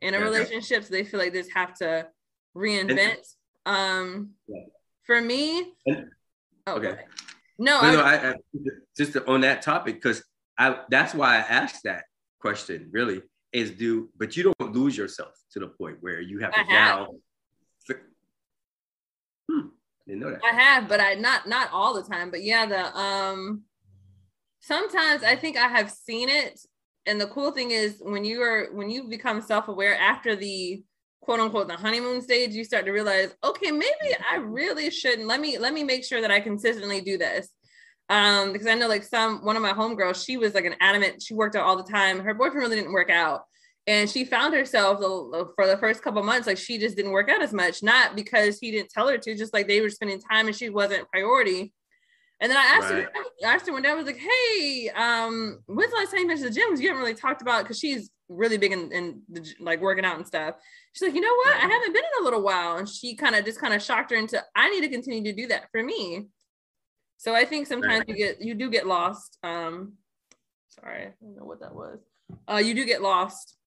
[0.00, 2.06] in a yeah, relationship, so they feel like they just have to
[2.56, 3.26] reinvent.
[3.66, 4.60] Um, yeah.
[5.04, 6.10] for me, and,
[6.66, 7.00] oh, okay.
[7.58, 8.34] No, no, I, no I, I,
[8.96, 10.22] just on that topic because
[10.56, 12.04] I that's why I asked that
[12.40, 12.88] question.
[12.92, 13.22] Really,
[13.52, 17.08] is do but you don't lose yourself to the point where you have to now.
[20.08, 20.40] Didn't know that.
[20.42, 22.30] I have, but I not not all the time.
[22.30, 23.62] But yeah, the um
[24.60, 26.58] sometimes I think I have seen it.
[27.06, 30.82] And the cool thing is when you are when you become self-aware after the
[31.20, 35.28] quote unquote the honeymoon stage, you start to realize, okay, maybe I really shouldn't.
[35.28, 37.50] Let me let me make sure that I consistently do this.
[38.08, 41.22] Um, because I know like some one of my homegirls, she was like an adamant,
[41.22, 42.20] she worked out all the time.
[42.20, 43.42] Her boyfriend really didn't work out
[43.88, 47.42] and she found herself for the first couple months like she just didn't work out
[47.42, 50.46] as much not because he didn't tell her to just like they were spending time
[50.46, 51.72] and she wasn't priority
[52.40, 53.02] and then I asked right.
[53.02, 53.10] her,
[53.44, 56.26] I asked her one day, I was like, hey, um, when's the last time you
[56.28, 56.68] mentioned the gym?
[56.68, 60.04] Because you haven't really talked about because she's really big in, in the, like working
[60.04, 60.54] out and stuff.
[60.92, 61.56] She's like, you know what?
[61.56, 62.76] I haven't been in a little while.
[62.76, 65.32] And she kind of just kind of shocked her into, I need to continue to
[65.32, 66.26] do that for me.
[67.16, 69.36] So I think sometimes you get, you do get lost.
[69.42, 69.94] Um,
[70.68, 71.98] sorry, I don't know what that was.
[72.48, 73.57] Uh, you do get lost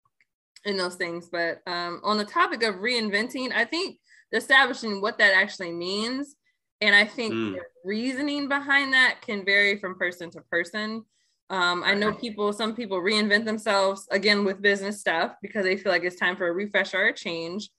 [0.65, 1.29] in those things.
[1.31, 3.99] But um, on the topic of reinventing, I think
[4.31, 6.35] establishing what that actually means,
[6.79, 7.53] and I think mm.
[7.53, 11.05] the reasoning behind that can vary from person to person.
[11.49, 15.91] Um, I know people, some people reinvent themselves again with business stuff because they feel
[15.91, 17.69] like it's time for a refresh or a change.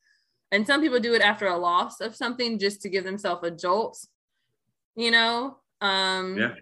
[0.51, 3.51] And some people do it after a loss of something just to give themselves a
[3.51, 3.99] jolt,
[4.95, 5.57] you know?
[5.81, 6.55] Um, yeah.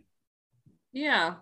[0.93, 1.35] Yeah.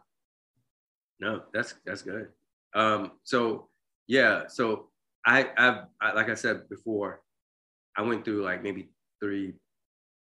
[1.20, 2.28] No, that's that's good.
[2.74, 3.68] Um, so
[4.08, 4.48] yeah.
[4.48, 4.88] So
[5.24, 7.20] I, I've, I, like I said before,
[7.96, 8.88] I went through like maybe
[9.20, 9.54] three,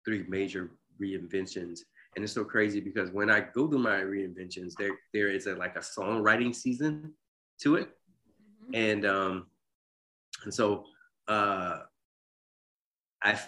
[0.03, 0.71] three major
[1.01, 1.79] reinventions.
[2.15, 5.55] And it's so crazy because when I go through my reinventions, there, there is a,
[5.55, 7.13] like a songwriting season
[7.61, 7.89] to it.
[8.63, 8.75] Mm-hmm.
[8.75, 9.45] And, um,
[10.43, 10.85] and so,
[11.27, 11.79] uh,
[13.23, 13.39] I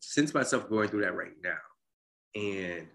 [0.00, 1.58] sense myself going through that right now.
[2.34, 2.86] And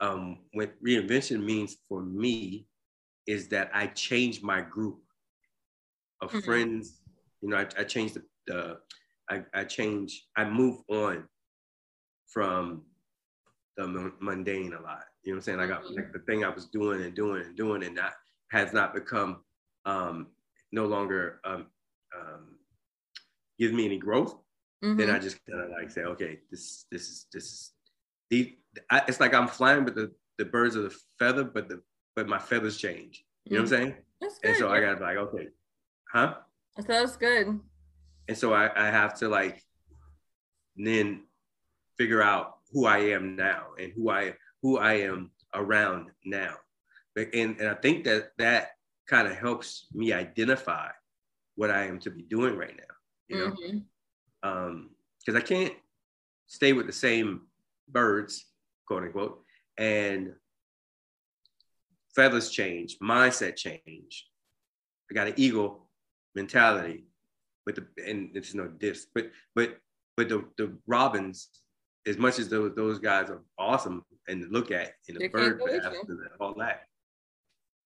[0.00, 2.66] um, what reinvention means for me
[3.26, 4.98] is that I change my group
[6.20, 6.40] of mm-hmm.
[6.40, 7.00] friends.
[7.42, 8.78] You know, I, I changed the, the
[9.28, 11.24] I, I changed, I move on
[12.28, 12.82] from
[13.76, 15.04] the mundane a lot.
[15.22, 15.58] You know what I'm saying?
[15.58, 18.14] Like, I, like the thing I was doing and doing and doing and that
[18.50, 19.42] has not become
[19.84, 20.28] um,
[20.72, 21.66] no longer um,
[22.16, 22.58] um,
[23.58, 24.36] give me any growth.
[24.84, 24.96] Mm-hmm.
[24.98, 27.72] Then I just kind of like say, okay, this this is this is
[28.30, 28.56] the
[29.08, 31.82] it's like I'm flying with the the birds of the feather, but the
[32.14, 33.24] but my feathers change.
[33.44, 33.84] You know what I'm mm-hmm.
[33.84, 33.94] saying?
[34.20, 34.48] That's good.
[34.50, 35.48] And so I be like, okay,
[36.16, 36.34] Huh?
[36.78, 37.60] That's good.
[38.26, 39.62] And so I, I have to like
[40.74, 41.24] then
[41.98, 46.54] figure out who I am now and who I who I am around now.
[47.16, 48.70] And, and I think that that
[49.06, 50.88] kind of helps me identify
[51.54, 52.94] what I am to be doing right now.
[53.28, 54.48] You know, mm-hmm.
[54.48, 55.74] um, because I can't
[56.46, 57.42] stay with the same
[57.90, 58.46] birds,
[58.86, 59.42] quote unquote,
[59.76, 60.32] and
[62.14, 64.28] feathers change, mindset change.
[65.10, 65.85] I got an eagle
[66.36, 67.06] mentality,
[67.64, 69.78] but the and it's no diss, but but
[70.16, 71.48] but the the robins,
[72.06, 75.60] as much as those those guys are awesome and to look at in the bird
[75.60, 75.82] and
[76.38, 76.82] all that,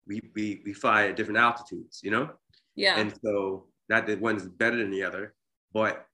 [0.06, 2.28] we we we fly at different altitudes, you know.
[2.74, 2.98] Yeah.
[2.98, 5.34] And so not that one's better than the other,
[5.72, 6.04] but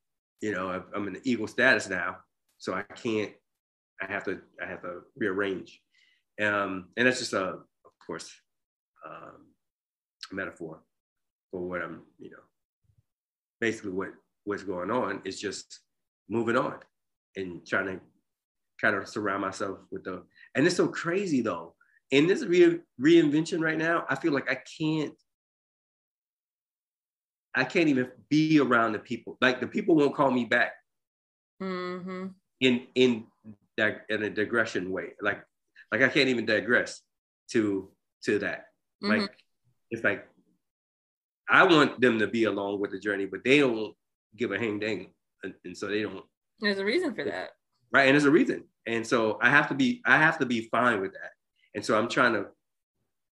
[0.41, 2.19] you know I'm in the eagle status now,
[2.59, 3.33] so I can't.
[4.01, 5.81] I have to I have to rearrange,
[6.41, 8.31] um, and that's just a of course
[9.07, 9.47] um,
[10.31, 10.83] a metaphor
[11.51, 12.45] for what I'm you know
[13.61, 14.11] basically what
[14.45, 15.81] what's going on is just
[16.29, 16.79] moving on
[17.37, 18.01] and trying to
[18.81, 20.23] kind of surround myself with the
[20.55, 21.75] and it's so crazy though.
[22.13, 25.13] In this re- reinvention right now i feel like i can't
[27.57, 29.39] i can't even be around the people.
[29.41, 30.73] Like the people won't call me back.
[31.63, 32.27] Mm-hmm.
[32.61, 33.25] in in
[33.79, 35.15] that in a digression way.
[35.23, 35.43] Like
[35.91, 37.01] like i can't even digress
[37.53, 37.91] to
[38.25, 38.67] to that.
[39.03, 39.21] Mm-hmm.
[39.21, 39.31] like
[39.91, 40.29] it's like
[41.49, 43.95] i want them to be along with the journey but they don't
[44.37, 45.09] give a hang dang
[45.43, 46.25] and, and so they don't.
[46.61, 47.51] There's a reason for that,
[47.93, 48.07] right?
[48.07, 51.01] And there's a reason, and so I have to be I have to be fine
[51.01, 51.31] with that,
[51.75, 52.47] and so I'm trying to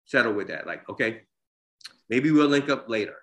[0.07, 0.67] settle with that.
[0.67, 1.23] Like, okay,
[2.09, 3.17] maybe we'll link up later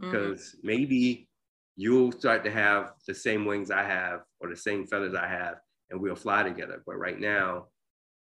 [0.00, 0.66] because mm-hmm.
[0.66, 1.28] maybe
[1.76, 5.56] you'll start to have the same wings I have or the same feathers I have,
[5.90, 6.82] and we'll fly together.
[6.86, 7.66] But right now,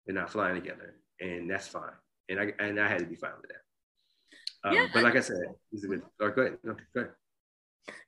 [0.06, 1.92] they're not flying together, and that's fine.
[2.28, 3.62] And I and I had to be fine with that.
[4.64, 4.86] Um, yeah.
[4.92, 5.36] But like I said,
[5.72, 6.02] is a good.
[6.20, 6.58] Oh, go ahead.
[6.66, 7.12] Okay, go ahead.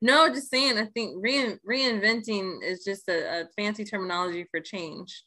[0.03, 0.79] No, just saying.
[0.79, 5.25] I think rein, reinventing is just a, a, fancy terminology for change.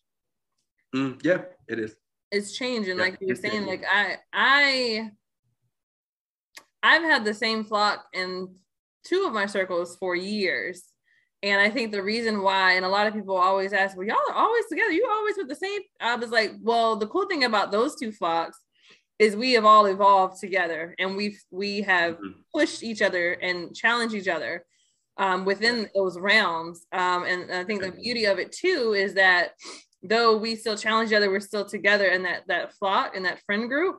[0.96, 1.96] Mm, yeah, it is.
[2.32, 5.12] It's change, and yeah, like you were saying, like I, I,
[6.82, 8.56] I've had the same flock in
[9.04, 10.84] two of my circles for years,
[11.44, 14.18] and I think the reason why, and a lot of people always ask, "Well, y'all
[14.30, 14.92] are always together.
[14.92, 18.12] You always with the same." I was like, "Well, the cool thing about those two
[18.12, 18.60] flocks
[19.20, 22.40] is we have all evolved together and we've we have mm-hmm.
[22.54, 24.66] pushed each other and challenged each other
[25.18, 29.52] um, within those realms um, and i think the beauty of it too is that
[30.02, 33.42] though we still challenge each other we're still together in that that flock and that
[33.46, 33.98] friend group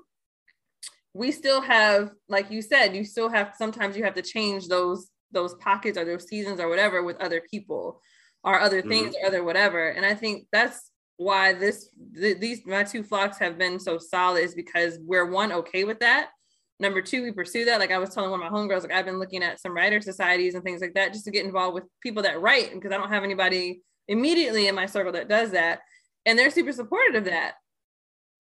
[1.15, 5.09] we still have like you said you still have sometimes you have to change those
[5.31, 8.01] those pockets or those seasons or whatever with other people
[8.43, 9.25] or other things mm-hmm.
[9.25, 13.59] or other whatever and i think that's why this th- these my two flocks have
[13.59, 16.31] been so solid is because we're one okay with that.
[16.81, 17.79] Number two, we pursue that.
[17.79, 20.01] Like I was telling one of my homegirls, like I've been looking at some writer
[20.01, 22.97] societies and things like that just to get involved with people that write because I
[22.97, 25.81] don't have anybody immediately in my circle that does that.
[26.27, 27.55] And they're super supportive of that.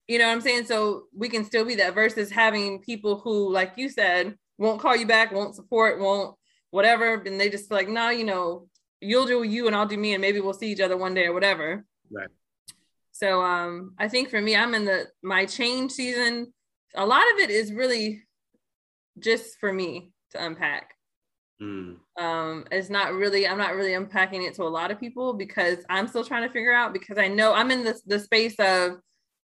[0.08, 0.66] You know what I'm saying?
[0.66, 4.96] So we can still be that versus having people who, like you said, won't call
[4.96, 6.36] you back, won't support, won't
[6.70, 7.22] whatever.
[7.22, 8.68] And they just like, no, nah, you know,
[9.00, 11.26] you'll do you and I'll do me, and maybe we'll see each other one day
[11.26, 11.84] or whatever.
[12.10, 12.28] Right.
[13.14, 16.52] So um, I think for me, I'm in the my change season.
[16.96, 18.24] A lot of it is really
[19.20, 20.94] just for me to unpack.
[21.62, 21.98] Mm.
[22.18, 25.78] Um, it's not really, I'm not really unpacking it to a lot of people because
[25.88, 28.98] I'm still trying to figure out because I know I'm in the, the space of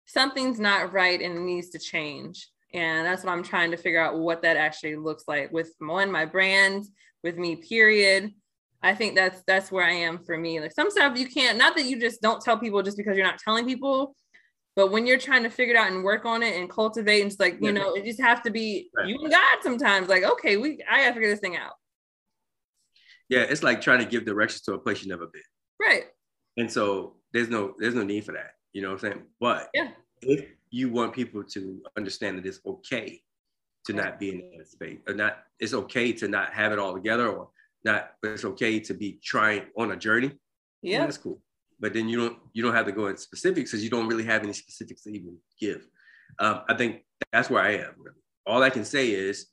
[0.05, 2.47] something's not right and it needs to change.
[2.75, 6.13] And that's what I'm trying to figure out what that actually looks like with one,
[6.13, 6.85] my brand,
[7.23, 8.35] with me, period.
[8.85, 10.61] I think that's that's where I am for me.
[10.61, 13.27] Like some stuff you can't, not that you just don't tell people just because you're
[13.27, 14.15] not telling people,
[14.77, 17.31] but when you're trying to figure it out and work on it and cultivate, and
[17.31, 19.09] just like, you know, it just have to be right.
[19.09, 20.09] you and God sometimes.
[20.09, 21.73] Like, okay, we I gotta figure this thing out.
[23.31, 25.43] Yeah, it's like trying to give directions to a place you never been.
[25.81, 26.05] Right.
[26.59, 28.51] And so there's no there's no need for that.
[28.75, 29.23] You know what I'm saying?
[29.41, 29.93] But yeah.
[30.21, 33.23] if you want people to understand that it's okay
[33.87, 36.93] to not be in that space, or not it's okay to not have it all
[36.93, 37.49] together or
[37.85, 40.33] not it's okay to be trying on a journey.
[40.83, 41.41] Yeah, that's cool.
[41.81, 44.25] But then you don't you don't have to go in specifics because you don't really
[44.25, 45.87] have any specifics to even give.
[46.39, 47.95] Um, I think that's where I am.
[47.99, 48.17] Really.
[48.47, 49.47] All I can say is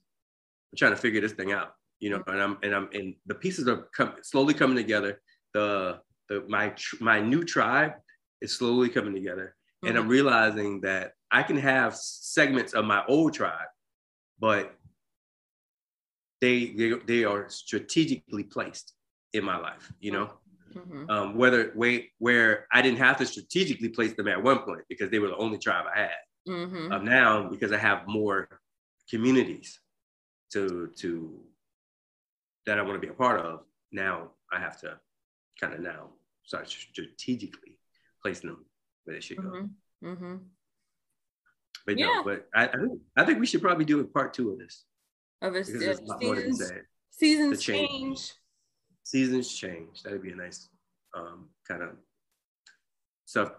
[0.71, 1.73] I'm trying to figure this thing out.
[1.99, 5.21] You know, and I'm and I'm and the pieces are come, slowly coming together.
[5.53, 7.93] The the my my new tribe
[8.41, 9.89] is slowly coming together, mm-hmm.
[9.89, 10.11] and I'm mm-hmm.
[10.11, 13.67] realizing that I can have segments of my old tribe,
[14.39, 14.75] but
[16.41, 18.93] they they, they are strategically placed
[19.33, 20.29] in my life you know
[20.73, 21.09] mm-hmm.
[21.09, 25.09] um, whether way where i didn't have to strategically place them at one point because
[25.09, 26.09] they were the only tribe i had
[26.49, 26.91] mm-hmm.
[26.91, 28.49] um, now because i have more
[29.09, 29.79] communities
[30.51, 31.39] to to
[32.65, 33.61] that i want to be a part of
[33.91, 34.97] now i have to
[35.59, 36.09] kind of now
[36.43, 37.79] start strategically
[38.21, 38.65] placing them
[39.03, 40.07] where they should go mm-hmm.
[40.07, 40.35] mm-hmm.
[41.85, 42.05] but yeah.
[42.07, 44.59] no but I, I think, I think we should probably do a part two of
[44.59, 44.85] this
[45.41, 46.07] of a, season,
[47.09, 47.89] Seasons change.
[47.89, 48.33] change.
[49.03, 50.03] Seasons change.
[50.03, 50.69] That'd be a nice
[51.15, 51.89] um, kind of
[53.25, 53.51] stuff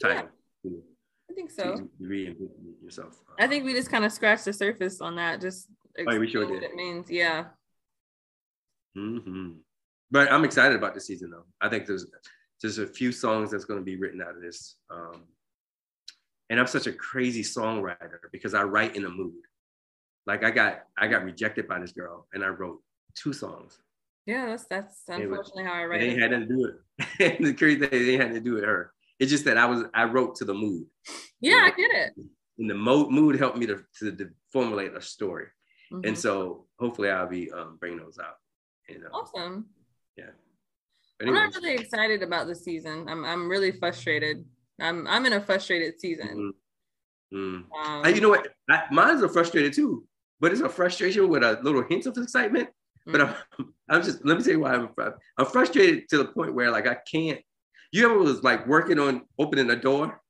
[0.00, 0.28] title.
[0.64, 0.82] to-
[1.30, 1.88] I think so.
[2.00, 2.38] reinvent
[2.82, 3.20] yourself.
[3.38, 5.40] I think we just kind of scratched the surface on that.
[5.40, 5.68] Just
[6.06, 6.62] Oh, we sure what did.
[6.62, 7.10] it means.
[7.10, 7.46] Yeah.
[8.94, 9.52] hmm
[10.10, 11.44] But I'm excited about the season though.
[11.60, 12.06] I think there's
[12.62, 14.76] there's a few songs that's going to be written out of this.
[14.90, 15.24] Um,
[16.48, 19.34] and I'm such a crazy songwriter because I write in a mood.
[20.26, 22.82] Like I got I got rejected by this girl and I wrote
[23.14, 23.78] two songs.
[24.26, 26.02] Yeah, that's that's It was- unfortunately how I It write.
[26.02, 26.18] it.
[26.18, 27.36] had to do it.
[27.38, 28.92] and the crazy thing, ain't had to do it her.
[29.18, 30.86] It's just that I was I wrote to the mood.
[31.40, 32.12] Yeah, I get it.
[32.58, 35.46] And the mo- mood helped me to, to, to formulate a story.
[35.92, 36.06] Mhm.
[36.08, 38.36] And so hopefully I'll be um, bringing those out.
[38.88, 39.08] You know.
[39.12, 39.66] awesome.
[41.18, 43.08] But I'm not really excited about the season.
[43.08, 44.44] I'm I'm really frustrated.
[44.78, 46.52] I'm I'm in a frustrated season.
[47.32, 47.64] Mhm.
[47.72, 48.04] Mm.
[48.06, 48.48] Um, you know what?
[48.68, 50.06] I, mine's are frustrated too,
[50.40, 52.68] but it's a frustration with a little hint of excitement.
[53.06, 53.36] But Mm.
[53.58, 54.88] I'm, I'm just let me tell you why I'm
[55.38, 57.40] I'm frustrated to the point where like I can't.
[57.92, 60.20] You ever was like working on opening a door,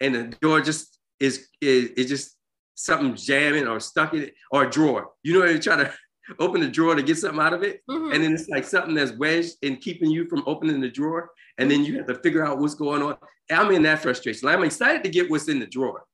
[0.00, 2.36] and the door just is is, is just
[2.74, 5.10] something jamming or stuck in it or a drawer.
[5.22, 5.92] You know, you try to
[6.38, 8.14] open the drawer to get something out of it, Mhm.
[8.14, 11.70] and then it's like something that's wedged and keeping you from opening the drawer, and
[11.70, 13.16] then you have to figure out what's going on.
[13.50, 14.46] I'm in that frustration.
[14.48, 16.04] I'm excited to get what's in the drawer.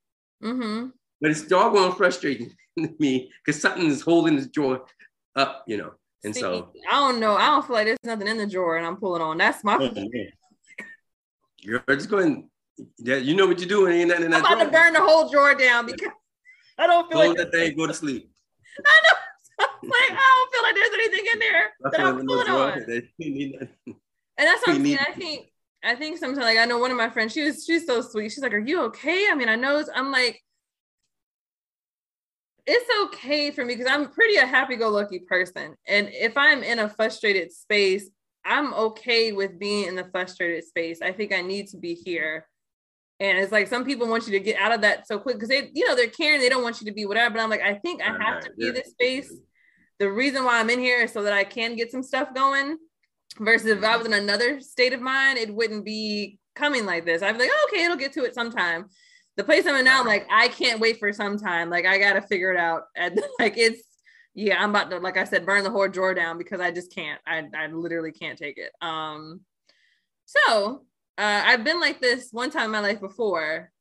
[0.41, 0.93] Mhm.
[1.19, 2.55] But it's doggone frustrating
[2.99, 4.85] me because something is holding the drawer
[5.35, 5.91] up, you know.
[6.23, 7.35] And See, so I don't know.
[7.35, 9.37] I don't feel like there's nothing in the drawer, and I'm pulling on.
[9.37, 9.77] That's my.
[11.61, 12.49] you're just going,
[12.97, 13.93] yeah, you know what you're doing.
[13.93, 16.09] Ain't nothing in that I'm about to burn the whole drawer down because
[16.77, 18.31] I don't feel Close like that thing, go to sleep.
[18.85, 19.19] I know.
[19.57, 22.79] I'm like I don't feel like there's anything in there that I'm pulling on.
[22.87, 23.95] that you need nothing.
[24.37, 24.97] And that's what I'm saying.
[24.99, 25.47] I think
[25.83, 28.31] I think sometimes like I know one of my friends, she was she's so sweet.
[28.31, 29.27] She's like, Are you okay?
[29.31, 30.41] I mean, I know I'm like,
[32.67, 35.75] it's okay for me because I'm pretty a happy-go-lucky person.
[35.87, 38.09] And if I'm in a frustrated space,
[38.43, 41.01] I'm okay with being in the frustrated space.
[41.01, 42.47] I think I need to be here.
[43.19, 45.49] And it's like some people want you to get out of that so quick because
[45.49, 47.35] they, you know, they're caring, they don't want you to be whatever.
[47.35, 49.31] But I'm like, I think I have to be this space
[49.99, 52.77] the reason why I'm in here is so that I can get some stuff going.
[53.39, 53.97] Versus if I mm-hmm.
[53.97, 57.21] was in another state of mind, it wouldn't be coming like this.
[57.21, 58.85] I'd be like, oh, okay, it'll get to it sometime.
[59.37, 61.69] The place I'm in now, I'm like, I can't wait for some time.
[61.69, 62.83] Like I gotta figure it out.
[62.95, 63.81] And like it's
[64.33, 66.93] yeah, I'm about to, like I said, burn the whole drawer down because I just
[66.93, 67.21] can't.
[67.25, 68.71] I I literally can't take it.
[68.81, 69.41] Um
[70.25, 70.85] so
[71.17, 73.71] uh I've been like this one time in my life before,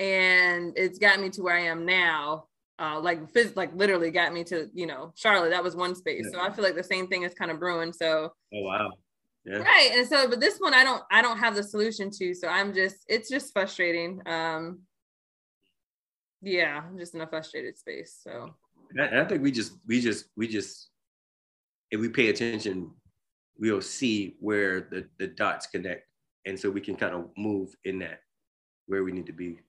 [0.00, 4.32] and it's got me to where I am now uh, like phys- like literally got
[4.32, 5.50] me to you know Charlotte.
[5.50, 6.30] That was one space.
[6.32, 7.92] So I feel like the same thing is kind of brewing.
[7.92, 8.90] So Oh wow.
[9.48, 9.58] Yeah.
[9.58, 12.34] right, and so but this one I don't I don't have the solution to.
[12.34, 14.20] So I'm just it's just frustrating.
[14.26, 14.80] Um,
[16.42, 18.18] yeah, I'm just in a frustrated space.
[18.22, 18.54] So
[18.98, 20.88] I, I think we just we just we just
[21.90, 22.90] if we pay attention,
[23.58, 26.04] we'll see where the, the dots connect.
[26.46, 28.20] And so we can kind of move in that
[28.86, 29.60] where we need to be.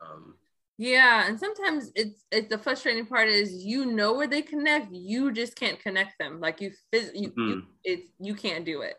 [0.00, 0.34] Um,
[0.76, 5.32] yeah, and sometimes it's it's the frustrating part is you know where they connect, you
[5.32, 6.40] just can't connect them.
[6.40, 7.62] Like you phys- you, you Mhm.
[7.84, 8.94] it's you can't do it.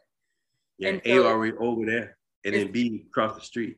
[0.79, 3.77] Yeah, And A so- already over there, and then B across the street,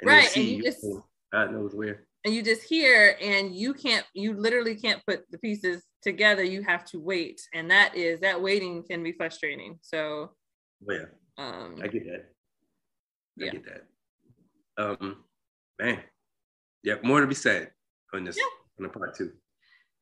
[0.00, 0.84] and Right, then and C you just-
[1.32, 2.06] God knows where.
[2.24, 6.62] and you just hear and you can't you literally can't put the pieces together you
[6.62, 10.30] have to wait and that is that waiting can be frustrating so
[10.86, 11.06] But yeah,
[11.38, 12.24] um I get that.
[13.40, 13.50] I Yeah.
[13.52, 13.86] get that.
[14.76, 15.24] Um,
[15.80, 16.02] man,
[16.82, 17.72] yeah, more to be said
[18.12, 18.44] on this Yeah.
[18.78, 19.32] on the part two.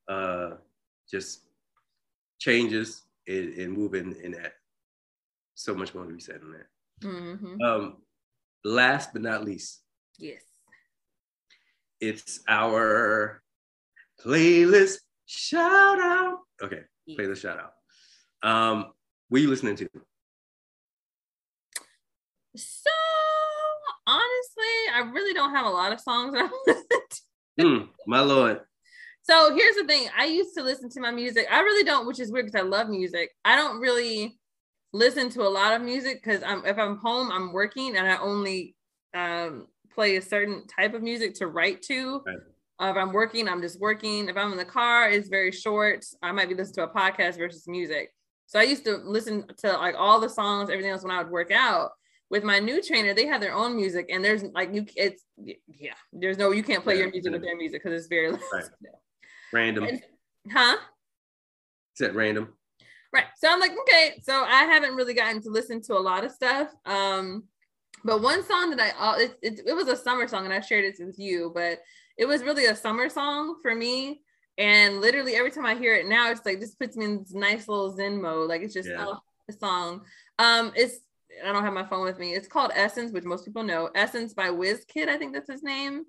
[0.08, 0.56] Uh,
[1.08, 1.44] just
[2.40, 4.54] changes and, and moving in that.
[5.60, 6.66] So much more to be said on that.
[7.06, 7.60] mhm.
[7.62, 7.96] Um,
[8.64, 9.82] last but not least,
[10.18, 10.42] yes
[12.00, 13.42] it's our
[14.24, 16.38] playlist shout out.
[16.62, 16.80] Okay,
[17.10, 17.72] playlist shout out.
[18.42, 18.86] Um,
[19.28, 19.88] what are you listening to?
[22.56, 22.90] so
[24.06, 26.84] honestly i really don't have a lot of songs that I listen
[27.58, 27.68] to.
[27.68, 28.60] Hmm, my lord.
[29.22, 32.18] so here's the thing i used to listen to my music i really don't which
[32.18, 34.39] is weird because i love music i don't really
[34.92, 38.16] listen to a lot of music because i'm if i'm home i'm working and i
[38.18, 38.74] only
[39.14, 42.36] um play a certain type of music to write to Right.
[42.80, 46.04] Uh, if i'm working i'm just working if i'm in the car it's very short
[46.22, 48.12] i might be listening to a podcast versus music
[48.46, 51.30] so i used to listen to like all the songs everything else when i would
[51.30, 51.90] work out
[52.30, 55.24] with my new trainer they have their own music and there's like you it's
[55.68, 58.30] yeah there's no you can't play Yeah, your music with their music because it's very
[58.30, 58.64] Right.
[59.52, 59.84] Random.
[59.84, 60.02] And-
[60.50, 60.76] huh
[61.94, 62.54] Said random.
[63.12, 63.24] Right.
[63.38, 64.20] So I'm like, okay.
[64.22, 66.68] So I haven't really gotten to listen to a lot of stuff.
[66.86, 67.44] Um,
[68.04, 70.84] but one song that I it, it, it was a summer song, and I shared
[70.84, 71.80] it with you, but
[72.16, 74.22] it was really a summer song for me.
[74.58, 77.34] And literally every time I hear it now, it's like just puts me in this
[77.34, 78.48] nice little zen mode.
[78.48, 79.06] Like it's just Yeah.
[79.06, 80.02] oh, the song.
[80.38, 81.00] Um, it's
[81.44, 82.34] I don't have my phone with me.
[82.34, 83.90] It's called Essence, which most people know.
[83.94, 86.04] Essence by Wizkid, I think that's his name.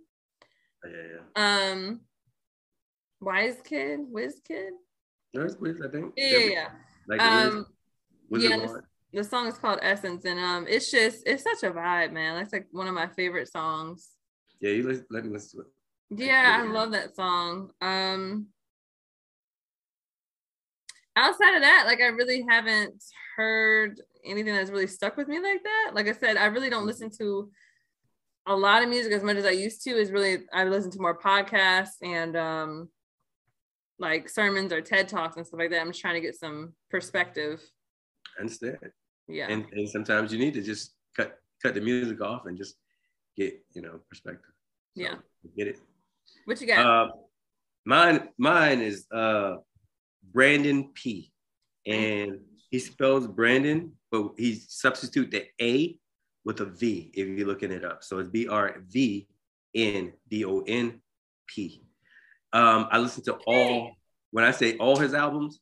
[0.84, 0.91] Yeah,
[1.36, 1.72] yeah.
[1.72, 2.02] Um,
[3.20, 4.72] Wise Kid, Wizkid.
[5.34, 6.14] There's Wiz, I think.
[6.18, 6.70] Yeah, yeah, yeah.
[7.12, 7.66] Like Um,
[8.30, 8.72] Wiz, yeah, this-
[9.12, 12.38] the song is called Essence, and um, it's just it's such a vibe, man.
[12.38, 14.12] That's like one of my favorite songs.
[14.62, 16.24] Yeah, you listen, let me listen to it.
[16.26, 17.72] Yeah, I love that song.
[17.82, 18.47] Um
[21.18, 23.03] outside of that, like I really haven't
[23.36, 25.91] heard anything that's really stuck with me like that.
[25.93, 27.51] Like I said, I really don't listen to
[28.45, 29.89] a lot of music as much as I used to.
[29.91, 32.89] Is really I listen to more podcasts and um
[34.02, 35.80] like sermons or TED talks and stuff like that.
[35.80, 37.62] I'm just trying to get some perspective.
[38.38, 38.78] I understand.
[39.28, 39.47] Yeah.
[39.49, 42.76] And and sometimes you need to just cut cut the music off and just
[43.38, 44.52] get you know perspective.
[44.97, 45.16] So, Yeah.
[45.56, 45.80] Get it.
[46.45, 46.86] what you got?
[46.86, 47.12] Uh,
[47.86, 49.58] mine mine is uh
[50.34, 51.32] Brandon P.
[51.88, 52.39] And
[52.70, 55.97] he spells Brandon, but he substitute the A
[56.45, 58.04] with a V if you're looking it up.
[58.04, 59.28] So it's B R V
[59.76, 61.02] N D O N
[61.47, 61.82] P.
[62.54, 63.91] Um, I listen to all
[64.32, 65.60] when I say all his albums,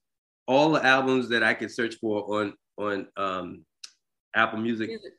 [0.48, 3.66] all the albums that I can search for on on um,
[4.36, 5.14] Apple Music, Music.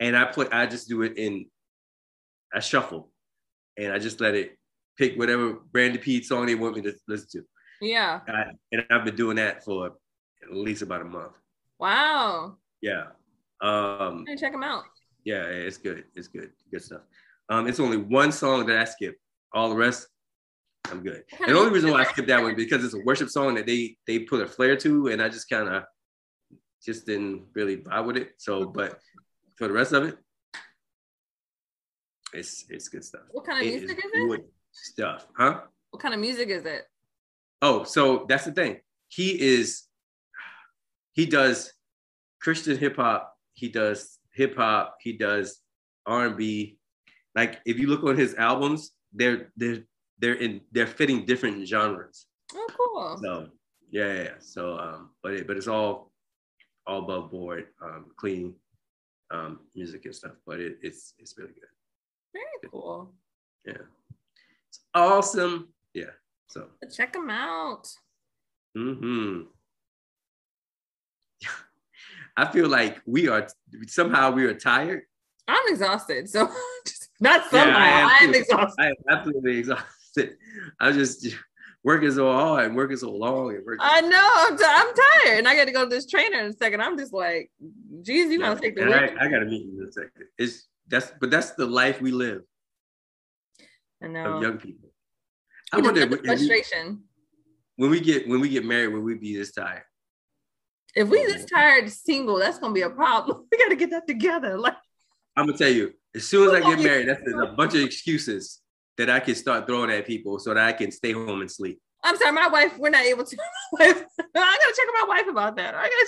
[0.00, 1.46] and I put I just do it in
[2.54, 3.10] I shuffle,
[3.76, 4.56] and I just let it
[4.96, 7.46] pick whatever Brandy P song they want me to listen to.
[7.80, 8.20] Yeah.
[8.26, 11.32] And, I, and I've been doing that for at least about a month.
[11.78, 12.56] Wow.
[12.80, 13.08] Yeah.
[13.60, 14.84] Um, check them out.
[15.24, 16.04] yeah, it's good.
[16.14, 16.52] It's good.
[16.70, 17.02] Good stuff.
[17.48, 19.16] Um, it's only one song that I skip.
[19.52, 20.08] All the rest,
[20.90, 21.24] I'm good.
[21.40, 23.66] And the only reason why I skipped that one because it's a worship song that
[23.66, 25.84] they they put a flair to, and I just kind of
[26.84, 28.32] just didn't really vibe with it.
[28.38, 28.98] So, but
[29.56, 30.18] for the rest of it,
[32.32, 33.22] it's it's good stuff.
[33.30, 34.46] What kind of It music is is it?
[34.72, 35.60] stuff, huh?
[35.90, 36.84] What kind of music is it?
[37.62, 38.80] Oh, so that's the thing.
[39.08, 39.84] He is,
[41.14, 41.72] he does
[42.40, 43.34] Christian hip hop.
[43.54, 44.96] He does hip hop.
[45.00, 45.60] He does
[46.04, 46.78] R and B.
[47.34, 49.84] Like if you look on his albums, they're they're
[50.18, 52.26] they're in they're fitting different genres.
[52.54, 53.18] Oh, cool.
[53.22, 53.48] So
[53.90, 54.22] yeah, yeah.
[54.22, 54.34] yeah.
[54.40, 56.12] So um, but it, but it's all
[56.86, 58.54] all above board, um, clean
[59.30, 60.32] um, music and stuff.
[60.46, 61.64] But it, it's it's really good.
[62.32, 63.12] Very cool.
[63.64, 63.82] Yeah,
[64.68, 65.68] it's awesome.
[65.94, 66.10] Yeah.
[66.48, 66.68] So.
[66.94, 67.88] Check them out.
[68.76, 69.42] Hmm.
[72.36, 73.48] I feel like we are
[73.88, 75.02] somehow we are tired.
[75.48, 76.28] I'm exhausted.
[76.28, 76.48] So
[76.86, 77.78] just, not Yeah, somehow.
[77.78, 78.82] I am I am exhausted.
[78.82, 79.86] I am absolutely exhausted.
[80.80, 81.26] I'm just
[81.84, 83.80] working so hard and working so long and working.
[83.80, 84.30] I know.
[84.34, 85.38] I'm, t- I'm tired.
[85.38, 86.82] And I got to go to this trainer in a second.
[86.82, 87.50] I'm just like,
[88.02, 88.84] geez, you want to take the?
[88.84, 90.10] I, I got to meet you in a second.
[90.38, 92.42] It's that's but that's the life we live
[94.02, 94.36] I know.
[94.36, 94.90] of young people.
[95.72, 97.02] I wonder if we- frustration.
[97.76, 99.82] when we get when we get married, will we be this tired?
[100.94, 103.46] If we this tired single, that's gonna be a problem.
[103.52, 104.58] We got to get that together.
[104.58, 104.74] Like,
[105.36, 108.62] I'm gonna tell you, as soon as I get married, that's a bunch of excuses
[108.98, 111.80] that I can start throwing at people so that I can stay home and sleep.
[112.02, 112.78] I'm sorry, my wife.
[112.78, 113.36] We're not able to.
[113.80, 115.74] I gotta check with my wife about that.
[115.74, 116.06] I gotta.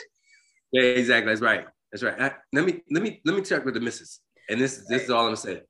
[0.72, 1.32] Yeah, exactly.
[1.32, 1.66] That's right.
[1.92, 2.20] That's right.
[2.20, 4.20] I- let me let me let me check with the missus.
[4.48, 5.60] And this this is all I'm saying.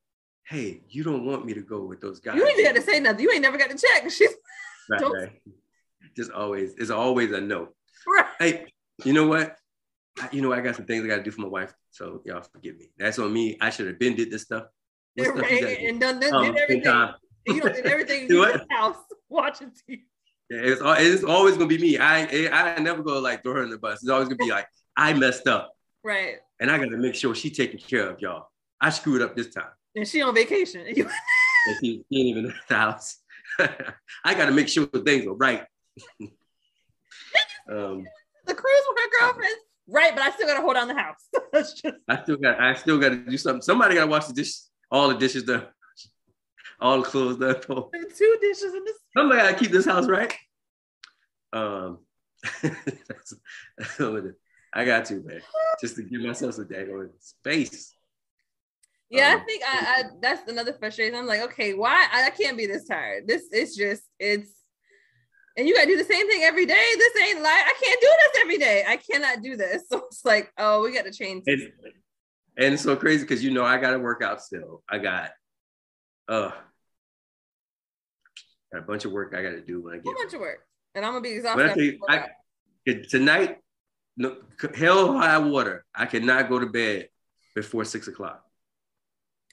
[0.49, 2.37] Hey, you don't want me to go with those guys.
[2.37, 3.21] You ain't got to say nothing.
[3.21, 4.11] You ain't never got to check.
[4.11, 4.31] She's
[4.89, 5.33] right, right.
[6.17, 7.69] Just always, it's always a no.
[8.07, 8.27] right.
[8.39, 8.67] Hey,
[9.05, 9.57] you know what?
[10.19, 11.75] I, you know, I got some things I got to do for my wife.
[11.91, 12.91] So y'all forgive me.
[12.97, 13.59] That's on me.
[13.61, 14.65] I should have been did this stuff.
[15.19, 15.87] What stuff you and, gotta do?
[15.89, 17.09] and done, done, Um, did everything.
[17.47, 18.55] You don't did everything Do what?
[18.55, 18.97] in the house
[19.29, 20.01] watching TV.
[20.51, 21.99] Yeah, it's, it's always gonna be me.
[21.99, 24.03] I I I never go like throw her in the bus.
[24.03, 24.67] It's always gonna be like
[24.97, 26.37] I messed up, Right.
[26.61, 28.49] and I got to make sure she taken care of, y'all.
[28.81, 29.71] I screwed up this time.
[29.95, 30.85] And she on vacation.
[30.95, 31.09] You-
[31.69, 33.19] and she, she ain't even in the house.
[34.25, 35.65] I got to make sure things are right.
[37.71, 38.05] um,
[38.47, 39.61] the cruise with her girlfriends.
[39.91, 41.17] Right, but I still gotta hold on the house.
[41.53, 43.63] That's just I still got, I still got to do something.
[43.63, 45.67] Somebody got to wash the dishes, all the dishes done,
[46.81, 47.61] all the clothes done.
[48.17, 48.97] two dishes in this.
[49.17, 50.35] Somebody got to keep this house right.
[51.53, 51.99] Um,
[52.63, 53.35] that's,
[53.77, 54.35] that's what it-
[54.75, 55.41] I got to man,
[55.81, 57.95] just to give myself some daggone space.
[59.09, 61.15] Yeah, I Um, think I, I that's another frustration.
[61.15, 63.27] I'm like, okay, why I, I can't be this tired.
[63.27, 64.51] This it's just it's
[65.57, 66.87] and you gotta do the same thing every day.
[66.99, 68.85] This ain't like I can't do this every day.
[68.87, 69.85] I cannot do this.
[69.91, 71.45] So it's like, oh, we gotta change.
[71.47, 71.63] And,
[72.59, 74.83] and it's so crazy because you know I got to work out still.
[74.89, 75.31] I got,
[76.29, 76.51] uh,
[78.73, 80.07] got a bunch of work I got to do when I a get.
[80.07, 80.67] whole bunch of work.
[80.95, 81.71] And I'm gonna be exhausted.
[81.71, 83.59] I you, I, tonight,
[84.17, 84.37] no,
[84.75, 87.09] hell high water, I cannot go to bed
[87.55, 88.45] before six o'clock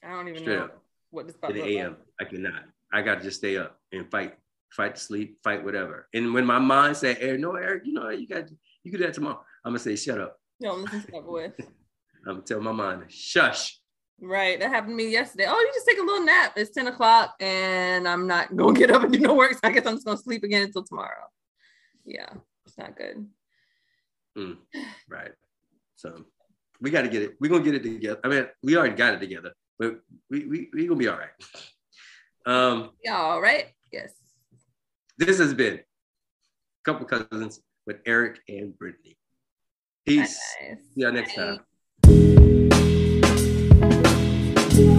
[0.03, 0.81] I don't even straight know up
[1.11, 1.97] what this in the AM.
[2.19, 2.63] I cannot.
[2.93, 4.35] I got to just stay up and fight
[4.71, 6.07] fight to sleep, fight whatever.
[6.13, 8.49] And when my mind said, Eric, no, Eric, you know, you got
[8.83, 9.43] you can do that tomorrow.
[9.63, 10.39] I'm gonna say, shut up.
[10.61, 11.51] Don't listen to that voice.
[12.27, 13.79] I'm tell my mind, shush.
[14.21, 14.59] Right.
[14.59, 15.45] That happened to me yesterday.
[15.47, 16.53] Oh, you just take a little nap.
[16.55, 19.53] It's 10 o'clock and I'm not gonna get up and do no work.
[19.53, 21.27] So I guess I'm just gonna sleep again until tomorrow.
[22.05, 22.29] Yeah,
[22.65, 23.27] it's not good.
[24.37, 24.57] Mm,
[25.09, 25.31] right.
[25.95, 26.25] So
[26.81, 27.35] we got to get it.
[27.39, 28.19] We're gonna get it together.
[28.23, 29.99] I mean, we already got it together, but
[30.29, 31.29] we we we gonna be all right.
[32.47, 33.65] Um, yeah, all right.
[33.91, 34.13] Yes.
[35.17, 35.81] This has been a
[36.83, 39.17] couple cousins with Eric and Britney.
[40.05, 40.39] Peace.
[40.61, 40.77] Nice.
[40.93, 41.41] See y'all next Bye.
[41.41, 41.59] time.
[44.75, 44.91] Couple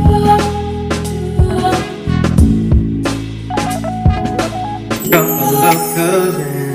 [5.13, 6.66] of cousins.